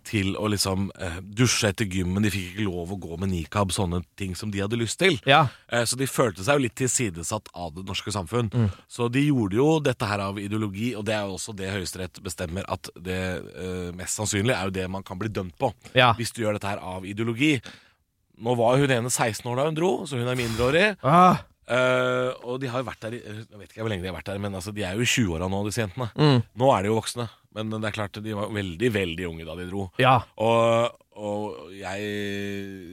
[0.09, 2.23] til å liksom eh, dusje etter gymmen.
[2.25, 5.19] De fikk ikke lov å gå med nikab, sånne ting som de hadde lyst til.
[5.29, 5.43] Ja.
[5.69, 8.49] Eh, Så de følte seg jo litt tilsidesatt av det norske samfunn.
[8.49, 8.69] Mm.
[8.89, 12.21] Så de gjorde jo dette her av ideologi, og det er jo også det Høyesterett
[12.23, 15.71] bestemmer at det uh, mest sannsynlig er jo det man kan bli dømt på.
[15.97, 16.11] Ja.
[16.17, 17.57] Hvis du gjør dette her av ideologi.
[18.41, 20.85] Nå var hun ene 16 år da hun dro, så hun er mindreårig.
[21.05, 24.09] Ah, Uh, og de har jo vært der i Jeg vet ikke hvor lenge de
[24.09, 26.09] har vært der, men altså, de er jo i 20-åra nå, disse jentene.
[26.17, 26.41] Mm.
[26.59, 29.55] Nå er de jo voksne, men det er klart de var veldig, veldig unge da
[29.59, 29.85] de dro.
[30.01, 30.17] ja.
[30.41, 32.09] Og, og jeg,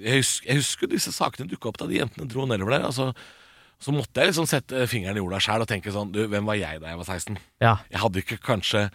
[0.05, 2.87] jeg, husker, jeg husker disse sakene dukka opp da de jentene dro nedover der.
[2.91, 3.09] Altså,
[3.81, 6.57] så måtte jeg liksom sette fingeren i jorda sjæl og tenke sånn du, Hvem var
[6.59, 7.39] jeg da jeg var 16?
[7.63, 7.77] ja.
[7.93, 8.89] Jeg hadde ikke kanskje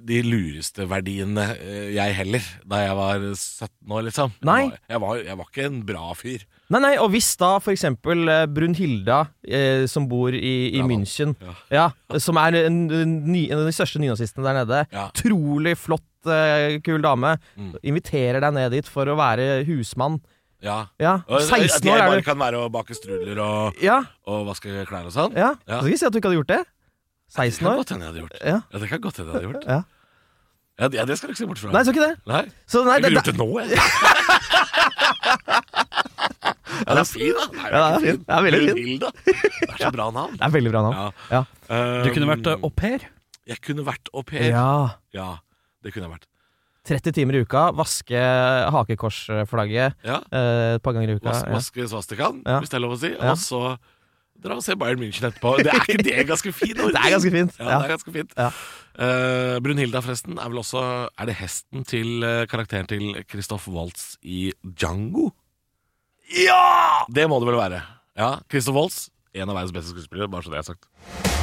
[0.00, 4.32] de lureste verdiene, eh, jeg heller, da jeg var 17 år, liksom.
[4.42, 4.62] Nei.
[4.64, 6.46] Jeg var, jeg var, jeg var ikke en bra fyr.
[6.72, 10.86] Nei, nei, og hvis da for eksempel eh, Brunhilda, eh, som bor i, i Ja.
[10.88, 11.54] München, Ja.
[11.70, 16.80] ja, som er en, en, en av de største nynazistene der nede, utrolig flott, eh,
[16.82, 17.74] kul dame, Mm.
[17.84, 20.18] inviterer deg ned dit for å være husmann.
[20.64, 20.76] Ja.
[20.98, 23.82] Ja, Og, 16 at jeg år er bare du kan være og bake strudler og,
[23.84, 25.34] Ja, og vaske klær og sånn.
[25.36, 25.50] ja.
[25.68, 25.80] Ja.
[25.82, 26.62] Skal ikke si at du ikke hadde gjort det.
[26.64, 27.76] Det 16 kan år.
[27.82, 28.38] godt hende jeg hadde gjort.
[28.40, 28.58] Ja.
[28.72, 29.64] Ja, det kan godt hende jeg hadde gjort.
[29.68, 29.82] Ja.
[30.80, 31.70] Ja, det, det skal du ikke se bort fra.
[31.76, 32.14] Nei, så ikke det.
[32.26, 32.44] Nei.
[32.66, 33.68] Så nei, Jeg det, ville gjort det, det nå, jeg.
[36.84, 37.44] Ja, den er fin, da.
[37.54, 38.18] Nei, Ja, den er fin.
[38.24, 38.68] Den er veldig fin.
[38.74, 39.10] Brunhilde.
[39.64, 40.34] Det er så bra navn.
[40.36, 40.96] det er veldig bra navn.
[41.30, 41.38] Ja.
[41.68, 41.80] Ja.
[42.04, 43.06] Du kunne vært Um, au pair.
[43.48, 44.48] Jeg kunne vært au pair.
[44.50, 44.66] ja.
[45.14, 45.28] Ja,
[45.84, 46.26] det kunne jeg vært.
[46.84, 48.20] 30 timer i uka, vaske
[48.74, 51.30] hakekorsflagget Ja, eh, et par ganger i uka.
[51.30, 51.52] Vas Ja.
[51.56, 52.58] Vaske svastikaen, Ja.
[52.60, 53.14] hvis det er lov å si.
[53.14, 53.78] Og så
[54.44, 55.56] dra og se Bayern München etterpå.
[55.62, 56.76] Det er ikke det ganske fint?
[56.92, 57.56] Det er ganske fint.
[57.58, 57.78] Ja, Ja.
[57.78, 58.32] det er ganske fint.
[58.36, 58.50] Ja.
[58.94, 64.16] Uh, Brunhilda, forresten, er vel også Er det hesten til uh, karakteren til Christoph Waltz
[64.22, 65.32] i Django?
[66.30, 67.04] Ja!
[67.10, 67.82] Det må det vel være.
[68.16, 71.33] Ja, Christoph Waltz, en av verdens beste skuespillere, bare så det er sagt.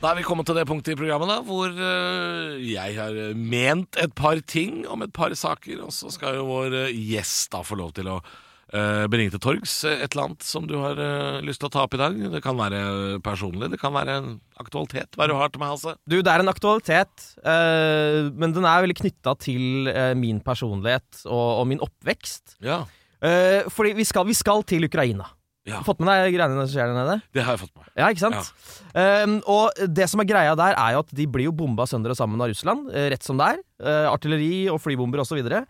[0.00, 3.34] Da er vi kommet til det punktet i programmet da hvor eh, jeg har eh,
[3.36, 7.50] ment et par ting om et par saker, og så skal jo vår eh, gjest
[7.52, 8.22] da få lov til å
[8.70, 10.94] bringe til torgs et eller annet som du har
[11.42, 12.14] lyst til å ta opp i dag.
[12.30, 14.28] Det kan være personlig, det kan være en
[14.62, 15.18] aktualitet.
[15.18, 15.94] Hva er det du har til meg, Hasse?
[16.06, 19.90] Du, det er en aktualitet, men den er veldig knytta til
[20.22, 22.60] min personlighet og, og min oppvekst.
[22.62, 22.84] Ja,
[23.74, 25.26] fordi vi skal, vi skal til Ukraina.
[25.68, 25.82] Ja.
[25.84, 27.18] Fått med deg greiene som skjer der nede?
[27.36, 27.90] det har jeg fått med.
[28.00, 28.48] Ja, ikke sant?
[28.96, 32.14] Eh, og det som er greia der, er jo at de blir jo bomba sønder
[32.14, 33.60] og sammen av Russland, eh, rett som det er.
[33.80, 35.38] Uh, artilleri og flybomber osv.
[35.44, 35.68] Og,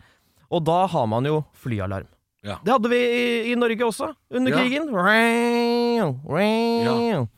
[0.51, 2.07] og da har man jo flyalarm.
[2.41, 2.55] Ja.
[2.65, 4.57] Det hadde vi i, i Norge også, under Ja.
[4.63, 4.87] krigen.
[4.89, 6.07] Ja.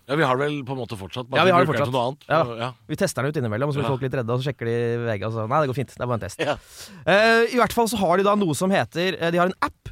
[0.07, 2.23] Ja, Vi har det vel på en måte fortsatt, bare Ja, vi har det fortsatt.
[2.29, 2.43] Ja.
[2.45, 2.69] Så, ja.
[2.87, 3.93] Vi tester den ut innimellom, og så blir Ja.
[3.97, 4.75] folk litt redde, og så sjekker de
[5.07, 5.91] VG, og så Nei, det går fint.
[5.97, 6.39] Det er bare en test.
[6.39, 6.55] Ja.
[7.05, 9.89] Eh, I hvert fall så har de da noe som heter De har en app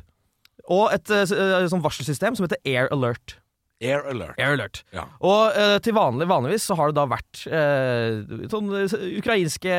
[0.70, 3.38] og et uh, sånn varselsystem som heter Air Alert.
[3.82, 4.38] Air alert.
[4.38, 4.84] Air Alert.
[4.94, 5.08] Ja.
[5.26, 8.70] Og uh, til vanlig, vanligvis så har det da vært uh, sånn
[9.18, 9.78] ukrainske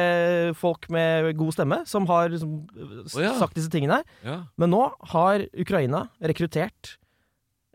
[0.59, 3.37] folk med god stemme som har liksom, oh, ja.
[3.39, 4.01] sagt disse tingene.
[4.27, 4.41] Ja.
[4.59, 6.97] Men nå har Ukraina rekruttert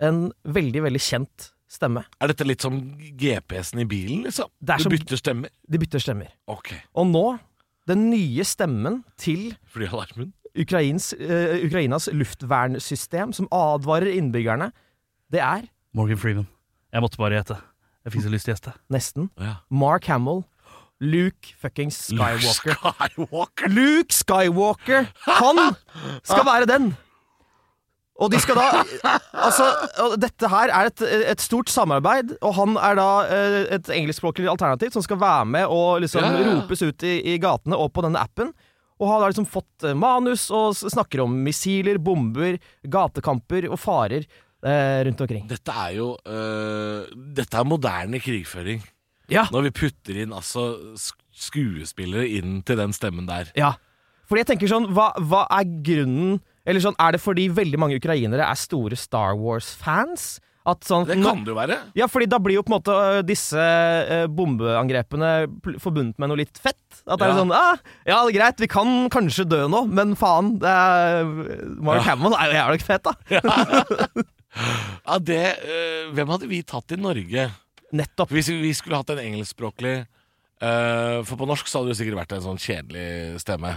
[0.03, 2.03] en veldig, veldig kjent stemme.
[2.21, 2.79] Er dette litt som
[3.19, 4.51] GPS-en i bilen, liksom?
[4.59, 5.51] Du som- bytter stemmer?
[5.67, 6.31] De bytter stemmer.
[6.47, 6.73] Ok.
[6.95, 7.25] Og nå,
[7.87, 10.33] den nye stemmen til Flyalarmen?
[10.57, 14.71] Ukrains, uh, Ukrainas luftvernsystem som advarer innbyggerne,
[15.31, 16.47] det er Morgan Freeman.
[16.93, 17.57] Jeg måtte bare gjette.
[18.05, 18.73] Jeg fikk så lyst til å gjeste.
[18.93, 19.55] nesten Ja.
[19.69, 20.43] Mark Hamill,
[21.03, 22.77] Luke fuckings Skywalker.
[22.77, 23.69] Skywalker.
[23.69, 25.09] Luke Skywalker!
[25.27, 25.59] Han
[26.23, 26.95] skal være den!
[28.17, 28.81] Og de skal da
[29.45, 29.67] Altså,
[30.17, 31.03] dette her er et,
[31.35, 35.67] et stort samarbeid, og han er da eh, et engelskspråklig alternativ som skal være med
[35.69, 36.55] og liksom Ja, ja, ja.
[36.63, 38.49] ropes ut i, i gatene og på denne appen.
[38.97, 42.57] Og har da liksom fått eh, manus og snakker om missiler, bomber,
[42.89, 45.45] gatekamper og farer eh, rundt omkring.
[45.49, 48.81] Dette er jo øh, Dette er moderne krigføring.
[49.29, 50.69] Ja, Når vi putter inn altså
[51.35, 53.51] skuespillere inn til den stemmen der.
[53.57, 53.73] ja.
[54.27, 57.95] Fordi jeg tenker sånn, hva, hva er grunnen Eller sånn, er det fordi veldig mange
[57.95, 60.41] ukrainere er store Star Wars-fans?
[60.83, 61.77] Sånn Det kan det jo være.
[61.95, 63.57] Ja, fordi da blir jo på en måte disse
[64.27, 65.29] bombeangrepene
[65.79, 66.81] forbundet med noe litt fett.
[67.07, 67.37] At det er Ja.
[67.39, 71.23] sånn ah, Ja, det er greit, vi kan kanskje dø nå, men faen, det er
[71.79, 72.09] Mark Ja.
[72.11, 73.13] Hammond er jo jævlig fett, da.
[75.07, 77.47] Ja, det øh, Hvem hadde vi tatt i Norge?
[77.93, 78.31] Nettopp.
[78.33, 79.99] Hvis vi skulle hatt en engelskspråklig
[80.59, 83.75] for på norsk så hadde det sikkert vært en sånn kjedelig stemme.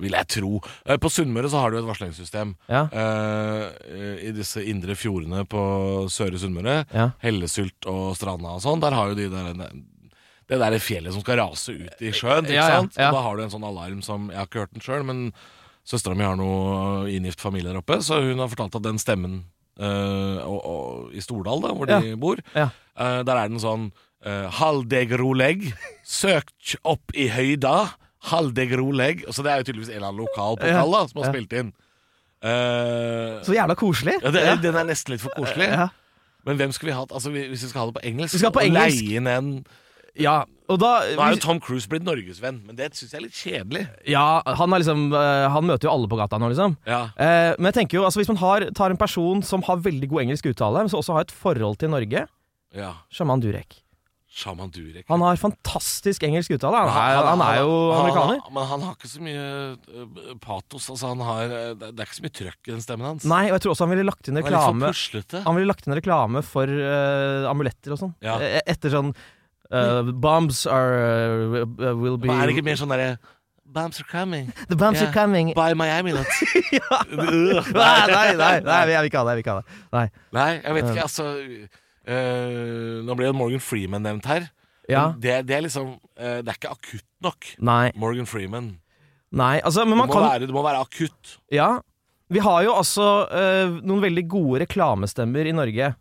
[0.00, 0.60] Vil jeg tro.
[0.86, 2.54] Eh, på Sunnmøre så har du et varslingssystem.
[2.72, 2.86] Ja.
[2.88, 5.62] Eh, I disse indre fjordene på
[6.12, 7.10] Søre Sunnmøre, Ja.
[7.22, 9.52] Hellesylt og Stranda og sånn, der har jo de der
[10.52, 12.44] det der fjellet som skal rase ut i sjøen.
[12.44, 12.96] Ikke Ja, sant?
[12.98, 15.32] Og da har du en sånn alarm som Jeg har ikke hørt den sjøl, men
[15.84, 19.44] søstera mi har noe inngift familie der oppe, så hun har fortalt at den stemmen
[19.80, 23.90] eh, og, og, i Stordal, da, hvor de bor, eh, der er den sånn
[24.26, 25.72] uh, Hald deg roleg,
[26.06, 26.52] søk
[26.84, 27.96] opp i høyda,
[28.30, 29.24] hald deg roleg.
[29.34, 31.72] Så det er jo tydeligvis en eller annen lokal pokal da, som har spilt inn.
[32.42, 34.16] Uh, Så jævla koselig.
[34.22, 35.68] ja, det, Den er nesten litt for koselig.
[36.42, 37.12] Men hvem skulle vi hatt?
[37.14, 38.98] Altså, Hvis vi skal ha det på engelsk Vi skal ha på engelsk.
[39.04, 39.50] leie inn en
[40.18, 43.22] Ja, og da Nå er jo Tom Cruise blitt norgesvenn, men det syns jeg er
[43.24, 43.84] litt kjedelig.
[44.10, 46.76] Ja, han, liksom, eh, han møter jo alle på gata nå, liksom.
[46.84, 49.76] Ja, Eh, men jeg tenker jo, altså hvis man har, tar en person som har
[49.80, 52.26] veldig god engelsk uttale, men som også har et forhold til Norge
[52.74, 52.92] ja.
[53.12, 53.81] Sjaman Durek.
[54.32, 55.04] Shaman Durek.
[55.12, 56.78] Han har fantastisk engelsk uttale.
[56.80, 58.38] Han Nei, er, han er jo han- amerikaner.
[58.46, 60.86] Han, men han har ikke så mye øh, patos.
[60.94, 63.26] Altså, han har, øh, det er ikke så mye trøkk i den stemmen hans.
[63.28, 64.92] Nei, og jeg tror også han ville lagt inn han reklame.
[65.44, 68.16] Han ville lagt inn reklame for uh, amuletter og sånn.
[68.24, 68.38] Ja.
[68.40, 73.12] Eh, Etter sånn uh, Bombs are uh, will be er det ikke mer sånn derre
[73.72, 74.50] Bombs are coming.
[74.68, 75.08] The bombs Yeah.
[75.08, 75.52] are coming.
[75.56, 76.28] Buy my amulet.
[77.08, 79.32] Nei, nei, nei, nei, jeg vil ikke ha det.
[79.32, 79.78] Jeg vil ikke ha det.
[79.96, 80.02] Nei.
[80.36, 81.28] Nei, jeg vet ikke, altså
[82.06, 84.48] Nå ble jo Morgan Freeman nevnt her.
[84.90, 85.12] Ja.
[85.18, 87.46] Det, det er liksom øh, Det er ikke akutt nok.
[87.62, 87.92] Nei.
[87.94, 88.72] Morgan Freeman.
[89.32, 91.36] Nei, altså, men Det man må, kan være, det må være akutt.
[91.54, 91.68] Ja.
[92.32, 95.92] Vi har jo altså eh, noen veldig gode reklamestemmer i Norge.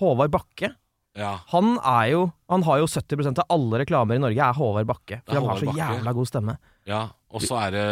[0.00, 0.72] Håvard Bakke.
[1.14, 1.36] Ja.
[1.52, 5.20] Han er jo Han har jo 70% av alle reklamer i Norge er Håvard Bakke.
[5.22, 5.84] Det For han har så Bakke.
[5.84, 6.56] jævla god stemme.
[6.90, 7.04] ja.
[7.34, 7.84] Og så er det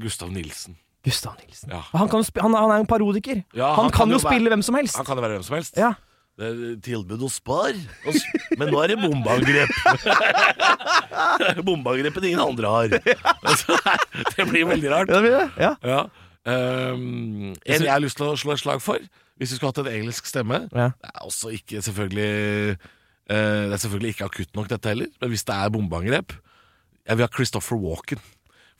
[0.00, 0.72] Gustav Nilsen.
[1.04, 1.68] Gustav Nilsen.
[1.68, 1.82] Ja.
[1.92, 3.42] Han, kan han, han er jo en parodiker.
[3.52, 4.96] Ja, han, kan, jo være- spille hvem som helst.
[4.96, 5.76] Han kan jo være hvem som helst.
[5.76, 5.90] Ja.
[6.38, 7.74] Det er tilbud hos Spar.
[8.58, 9.72] Men nå er det bombeangrep.
[11.66, 12.94] Bombeangrepet ingen andre har.
[13.42, 13.76] Altså,
[14.36, 15.10] det blir veldig rart.
[15.10, 15.50] Ja, det blir det.
[15.60, 15.74] ja.
[15.84, 16.02] Ja.
[16.40, 18.96] Um, en jeg har lyst til å slå et slag for,
[19.36, 20.86] hvis vi skulle hatt en engelsk stemme Ja.
[20.96, 22.30] Det er også ikke selvfølgelig
[22.80, 23.34] uh,
[23.68, 25.10] Det er selvfølgelig ikke akutt nok, dette heller.
[25.20, 26.32] Men hvis det er bombeangrep
[27.04, 28.22] Jeg vil ha Christopher Walken.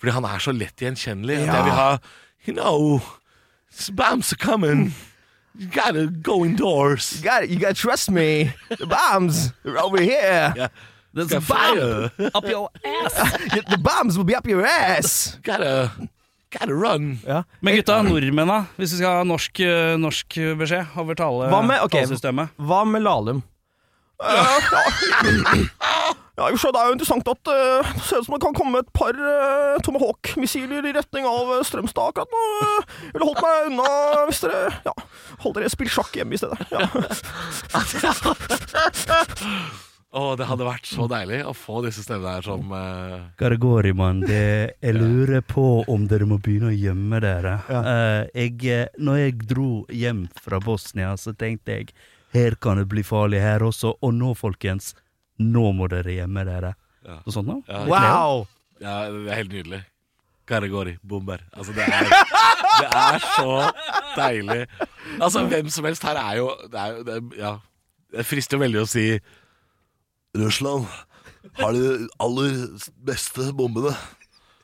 [0.01, 1.43] Fordi han er så lett gjenkjennelig.
[1.45, 1.91] Jeg vil ha
[2.49, 3.03] You know,
[3.93, 4.95] bombs are coming.
[5.59, 7.17] You gotta go indoors.
[7.19, 8.53] You gotta, you gotta trust me.
[8.69, 10.55] The bombs are over here.
[10.57, 10.69] Yeah.
[11.13, 12.11] There's a bomb fire.
[12.35, 13.15] up your ass!
[13.69, 15.39] The bombs will be up your ass.
[15.43, 15.91] Gotta,
[16.51, 17.19] gotta run.
[17.27, 17.43] Ja.
[17.61, 18.61] Men gutta, nordmenn da?
[18.79, 22.49] Hvis vi skal ha norsk, eh, norsk beskjed over tale, Hva med- okay, talesystemet.
[22.57, 23.43] Hva med Lahlum?
[26.39, 28.37] Ja, i og for seg, Det er jo interessant at eh, det ser ut som
[28.37, 32.41] det kan komme et par uh, Tomahawk-missiler i retning av eh, Strømstad akkurat nå.
[32.63, 33.91] Uh, jeg ville holdt meg unna
[34.31, 34.95] hvis dere ja,
[35.45, 36.61] holdt dere spill sjakk hjemme i stedet.
[36.73, 36.81] Ja.
[40.11, 43.29] Å, det hadde vært så deilig å få disse stemmene her som uh...
[43.39, 44.25] Gargori, mann.
[44.27, 47.53] Jeg lurer på om dere må begynne å gjemme dere.
[47.71, 51.95] Eh, jeg, eh, når jeg dro hjem fra Bosnia, så tenkte jeg
[52.35, 53.95] her kan det bli farlig her også.
[54.03, 54.97] Og nå, folkens,
[55.41, 56.75] nå må dere gjemme dere.
[57.07, 57.19] Ja.
[57.25, 57.57] Så sånn da?
[57.71, 58.43] ja, Wow!
[58.81, 59.81] Ja, det er helt nydelig.
[60.51, 61.43] Karagori, bomber.
[61.55, 62.09] Altså, det er,
[62.81, 63.51] det er så
[64.17, 64.65] deilig.
[65.21, 67.53] Altså, hvem som helst her er jo Det, er, jo- det, er, ja,
[68.17, 69.05] det frister jo veldig å si
[70.41, 70.89] Russland
[71.61, 72.57] har de aller
[73.07, 73.95] beste bombene.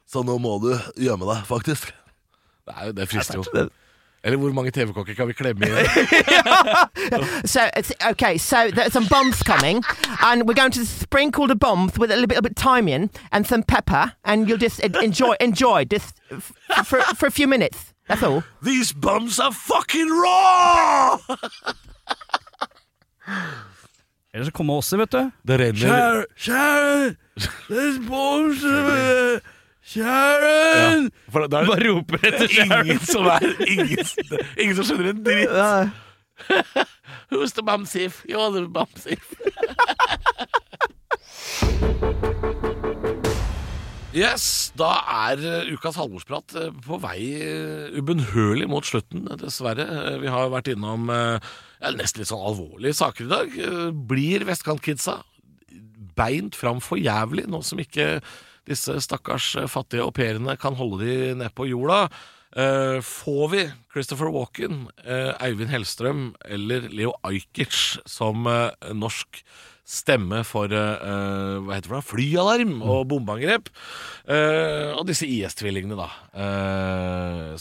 [0.07, 0.71] Så nå må du
[1.03, 1.89] gjemme deg, faktisk.
[2.67, 3.69] Det, er, jo- det frister jo.
[4.27, 5.77] Eller hvor mange TV-kokker kan vi klemme inn?
[7.47, 7.61] So,
[8.11, 9.85] okay, so there's some bombs coming,
[10.21, 12.89] and we're going to sprinkle the bombs with a little bit, a bit of thyme
[12.89, 16.17] in and some pepper, and you'll just enjoy, enjoy just
[16.85, 17.95] for, for a few minutes.
[18.09, 18.43] That's all.
[18.63, 21.19] These bums are fucking raw!
[24.35, 25.31] Ellers så kommer Åse, vet du.
[25.43, 27.17] Det renner Sharon!
[27.69, 29.41] There's bombs everywhere!
[29.87, 31.05] Sharon!
[31.07, 32.87] ja, for da er Bare det roper etter Sharon.
[32.87, 34.03] ingen som er ingen,
[34.59, 35.51] ingen som skjønner en dritt.
[37.31, 38.25] Who's the bamsif?
[38.27, 39.35] You're the bamsif.
[44.17, 44.95] Yes, da
[45.29, 49.85] er eh, ukas halvordsprat eh, på vei eh, ubønnhørlig mot slutten, dessverre.
[50.23, 53.59] Vi har vært innom nesten litt sånn alvorlige saker i dag.
[54.09, 55.19] Blir vestkantkidsa
[56.17, 58.23] beint fram for jævlig, nå som ikke
[58.71, 62.07] disse stakkars eh, fattige au pairene kan holde de nede på jorda?
[62.57, 68.47] Eh, får vi Christopher Walken, eh, Eivind Hellstrøm eller Leo Ajkic som
[68.97, 69.43] norsk
[69.87, 73.69] stemme for hva heter det, flyalarm og bombeangrep?
[74.99, 76.09] Og disse IS-tvillingene, da.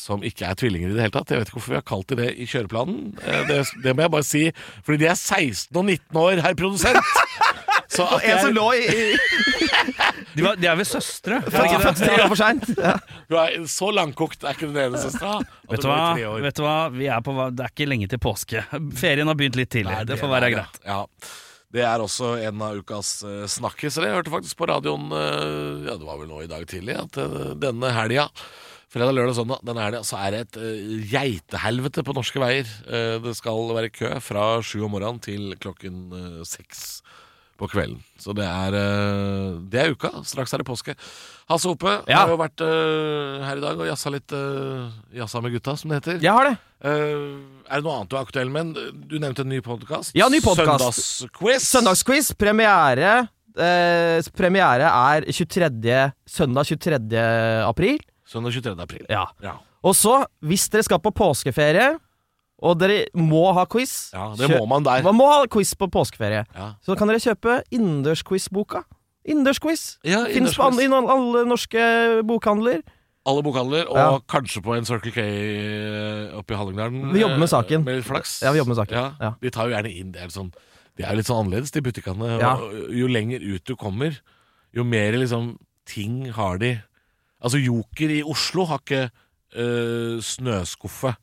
[0.01, 1.29] som ikke er tvillinger i det hele tatt.
[1.29, 3.13] Jeg vet ikke hvorfor vi har kalt dem det i kjøreplanen.
[3.45, 4.43] Det, det må jeg bare si,
[4.81, 7.54] fordi de er 16 og 19 år, herr produsent!
[7.95, 9.05] Så at en som lå i, i
[10.35, 11.39] De, var, de er vel søstre?
[11.39, 11.63] Ja.
[11.63, 11.93] det det?
[12.01, 12.67] tre år for seint.
[12.75, 12.97] Ja.
[13.31, 15.39] du er så langkokt er ikke den ene søstera.
[15.71, 15.95] Vet du, hva?
[15.95, 16.43] i tre år.
[16.43, 16.75] Vet du hva?
[16.93, 18.65] Vi er på, det er ikke lenge til påske.
[18.99, 19.93] Ferien har begynt litt tidlig.
[19.93, 20.79] Nei, det får være er greit.
[20.85, 21.01] Ja.
[21.75, 24.05] Det er også en av ukas uh, snakkiser.
[24.07, 27.19] Jeg hørte faktisk på radioen uh, Ja, det var vel nå i dag tidlig at
[27.19, 28.29] uh, denne helga
[28.95, 32.69] Fredag, lørdag, søndag denne helga, så er det et uh, geitehelvete på norske veier.
[32.87, 36.05] Eh, det skal være kø fra sju om morgenen til klokken
[36.47, 36.53] seks.
[36.53, 37.24] seks
[37.57, 37.99] på kvelden.
[38.19, 40.09] Så det er, eh, det er uka.
[40.27, 40.95] Straks er det påske.
[41.49, 42.23] Hasse Hope Ja.
[42.25, 45.89] har jo vært eh, her i dag og jazza litt uh, Jazza med gutta, som
[45.91, 46.19] det heter.
[46.23, 46.57] Jeg har det.
[46.83, 47.37] Eh,
[47.69, 48.73] er det noe annet du er aktuell med?
[49.07, 50.11] Du nevnte en ny podkast.
[50.17, 50.99] Ja, ny podcast.
[50.99, 51.69] Søndagsquiz.
[51.69, 52.33] Søndagsquiz.
[52.37, 53.27] Premiere.
[53.55, 56.11] Eh, premiere er 23.
[56.27, 57.21] søndag 23.
[57.63, 58.01] april.
[58.27, 58.75] Søndag 23.
[58.83, 59.05] april.
[59.09, 59.27] Ja.
[59.41, 59.55] Ja.
[59.85, 61.93] Og så, hvis dere skal på påskeferie,
[62.61, 65.03] og dere må ha quiz Ja, det kjø- må man der.
[65.03, 66.45] Man må ha quiz på påskeferie.
[66.55, 66.73] Ja.
[66.85, 68.83] Så kan dere kjøpe innendørsquiz-boka.
[69.27, 69.97] Innendørsquiz.
[70.05, 72.81] Ja, Fins på alle, alle norske bokhandler.
[73.25, 74.19] Alle bokhandler, og Ja.
[74.29, 77.11] kanskje på en Circle K eh, oppe i Hallingdalen.
[77.11, 77.83] Vi jobber med eh, saken.
[77.83, 78.41] Med litt flaks.
[78.45, 78.97] Ja, vi jobber med saken.
[78.99, 79.11] Ja.
[79.19, 79.31] Ja.
[79.41, 80.53] De tar jo gjerne inn det sånn,
[80.95, 82.39] De er litt sånn annerledes, de butikkene.
[82.39, 82.53] Ja.
[82.95, 84.15] Jo lenger ut du kommer,
[84.73, 86.81] jo mer liksom ting har de.
[87.43, 89.09] Altså, Joker i Oslo har ikke
[89.57, 91.15] øh, snøskuffe,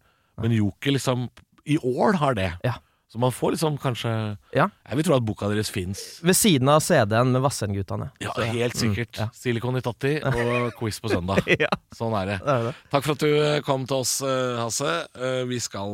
[0.43, 1.29] men Joker liksom
[1.65, 2.53] i år har det.
[2.63, 2.75] Ja.
[3.13, 4.11] Så man får liksom kanskje
[4.57, 4.71] Ja.
[4.89, 6.01] Jeg vil tro at boka deres fins.
[6.25, 8.11] Ved siden av CD-en med Vassendgutane.
[8.25, 9.19] Ja, helt sikkert.
[9.21, 9.27] ja.
[9.37, 11.45] Silikon i Tatti og quiz på søndag.
[11.61, 12.39] Ja, Sånn er det.
[12.41, 12.73] det er det.
[12.91, 14.95] Takk for at du eh, kom til oss, eh, Hasse.
[15.13, 15.93] Eh, Vi skal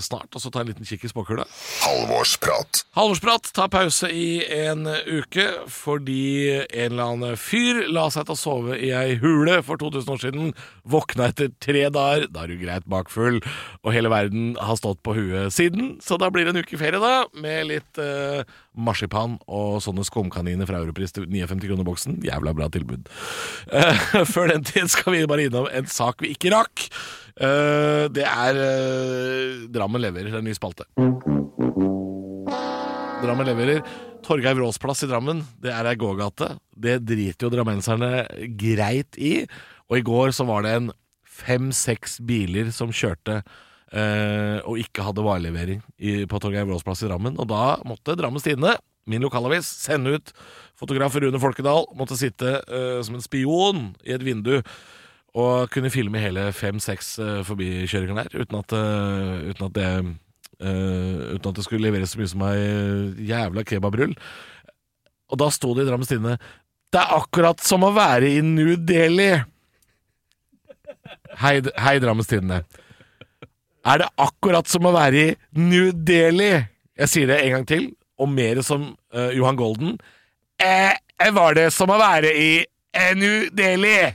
[0.00, 1.44] snart også ta en liten kikk i spåkula.
[1.84, 2.82] Halvorsprat.
[2.96, 8.40] Halvorsprat tar pause i en uke fordi en eller annen fyr la seg til å
[8.40, 10.52] sove i ei hule for 2000 år siden.
[10.88, 13.40] Våkna etter tre dager, da er du greit bakfull,
[13.84, 15.94] og hele verden har stått på huet siden.
[16.04, 18.46] Så da blir det en uke ferie, da, med litt eh,
[18.78, 22.20] marsipan og sånne skumkaniner fra Europris til 59 kroner boksen.
[22.24, 23.10] Jævla bra tilbud.
[23.74, 26.86] Eh, før den tid skal vi bare innom en sak vi ikke rakk.
[27.34, 30.86] Eh, det er eh, Drammen leverer, det er en ny spalte.
[33.24, 33.82] Drammen leverer.
[34.24, 36.54] Torgeir Vrås plass i Drammen, det er ei gågate.
[36.72, 38.24] Det driter jo drammenserne
[38.56, 39.42] greit i.
[39.90, 40.92] Og i går så var det en
[41.34, 43.42] fem-seks biler som kjørte
[43.94, 47.38] eh, og ikke hadde varelevering i, på Torgeir Vrås plass i Drammen.
[47.40, 48.76] Og da måtte Drammens Tidende,
[49.10, 50.34] min lokalavis, sende ut
[50.80, 51.86] fotograf Rune Folkedal.
[51.98, 54.58] Måtte sitte eh, som en spion i et vindu
[55.34, 59.88] og kunne filme hele fem-seks eh, forbikjøringer der, uten at, eh, uten at det
[60.62, 64.12] Uh, uten at det skulle leveres så mye som ei jævla kebabrull.
[65.32, 66.36] Og da sto det i Drammens Tidende
[66.94, 69.32] Det er akkurat som å være i New Delhi!
[71.42, 72.60] Hei, hei Drammens Tidende.
[73.84, 76.52] Er det akkurat som å være i New Delhi?
[76.96, 79.98] Jeg sier det en gang til, og mer som uh, Johan Golden.
[80.62, 80.94] Eh,
[81.34, 84.14] var det som å være i eh, New Delhi?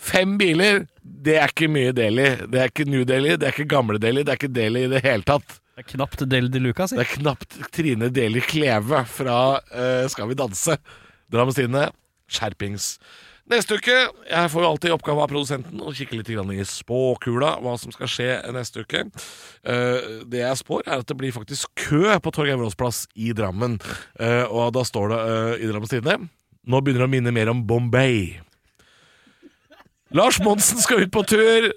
[0.00, 2.28] Fem biler, det er ikke mye Delhi.
[2.46, 4.92] Det er ikke New Delhi, det er ikke gamle Delhi, det er ikke Delhi i
[4.92, 5.58] det hele tatt.
[5.74, 6.96] Det er knapt Del de Luca, si.
[6.98, 10.76] Det er knapt Trine Deli Kleve fra uh, Skal vi danse.
[11.32, 11.60] Drammens
[12.30, 12.88] skjerpings.
[13.50, 13.94] Neste uke
[14.30, 18.10] Jeg får jo alltid oppgave av produsenten å kikke litt i spåkula, hva som skal
[18.10, 19.02] skje neste uke.
[19.66, 23.32] Eh, det jeg spår, er at det blir faktisk kø på Torgeir Vrås plass i
[23.34, 23.80] Drammen.
[24.20, 26.30] Eh, og da står det eh, i Drammens Tidende
[26.70, 28.38] Nå begynner det å minne mer om Bombay.
[30.14, 31.70] Lars Monsen skal ut på tur.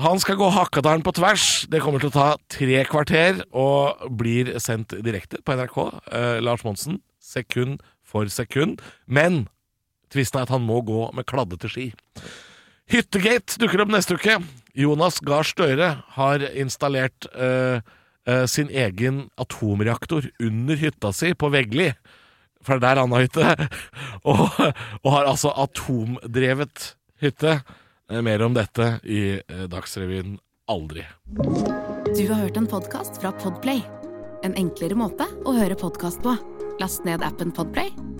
[0.00, 1.66] Han skal gå Hakadalen på tvers.
[1.70, 5.78] Det kommer til å ta tre kvarter og blir sendt direkte på NRK.
[6.10, 8.80] Eh, Lars Monsen, sekund for sekund.
[9.06, 9.44] Men
[10.12, 11.90] tvisten er at han må gå med kladdete ski.
[12.90, 14.40] Hyttegate dukker opp neste uke.
[14.74, 17.78] Jonas Gahr Støre har installert øh,
[18.26, 21.90] øh, sin egen atomreaktor under hytta si på Veggli.
[22.66, 23.68] For det er der han har hytte.
[24.30, 24.42] og,
[25.04, 27.60] og har altså atomdrevet hytte.
[28.10, 30.38] Eh, Mer om dette i Dagsrevyen
[30.70, 31.06] aldri.
[32.10, 33.82] Du har hørt en podkast fra Podplay.
[34.46, 36.34] En enklere måte å høre podkast på.
[36.80, 37.90] Last ned appen Podplay,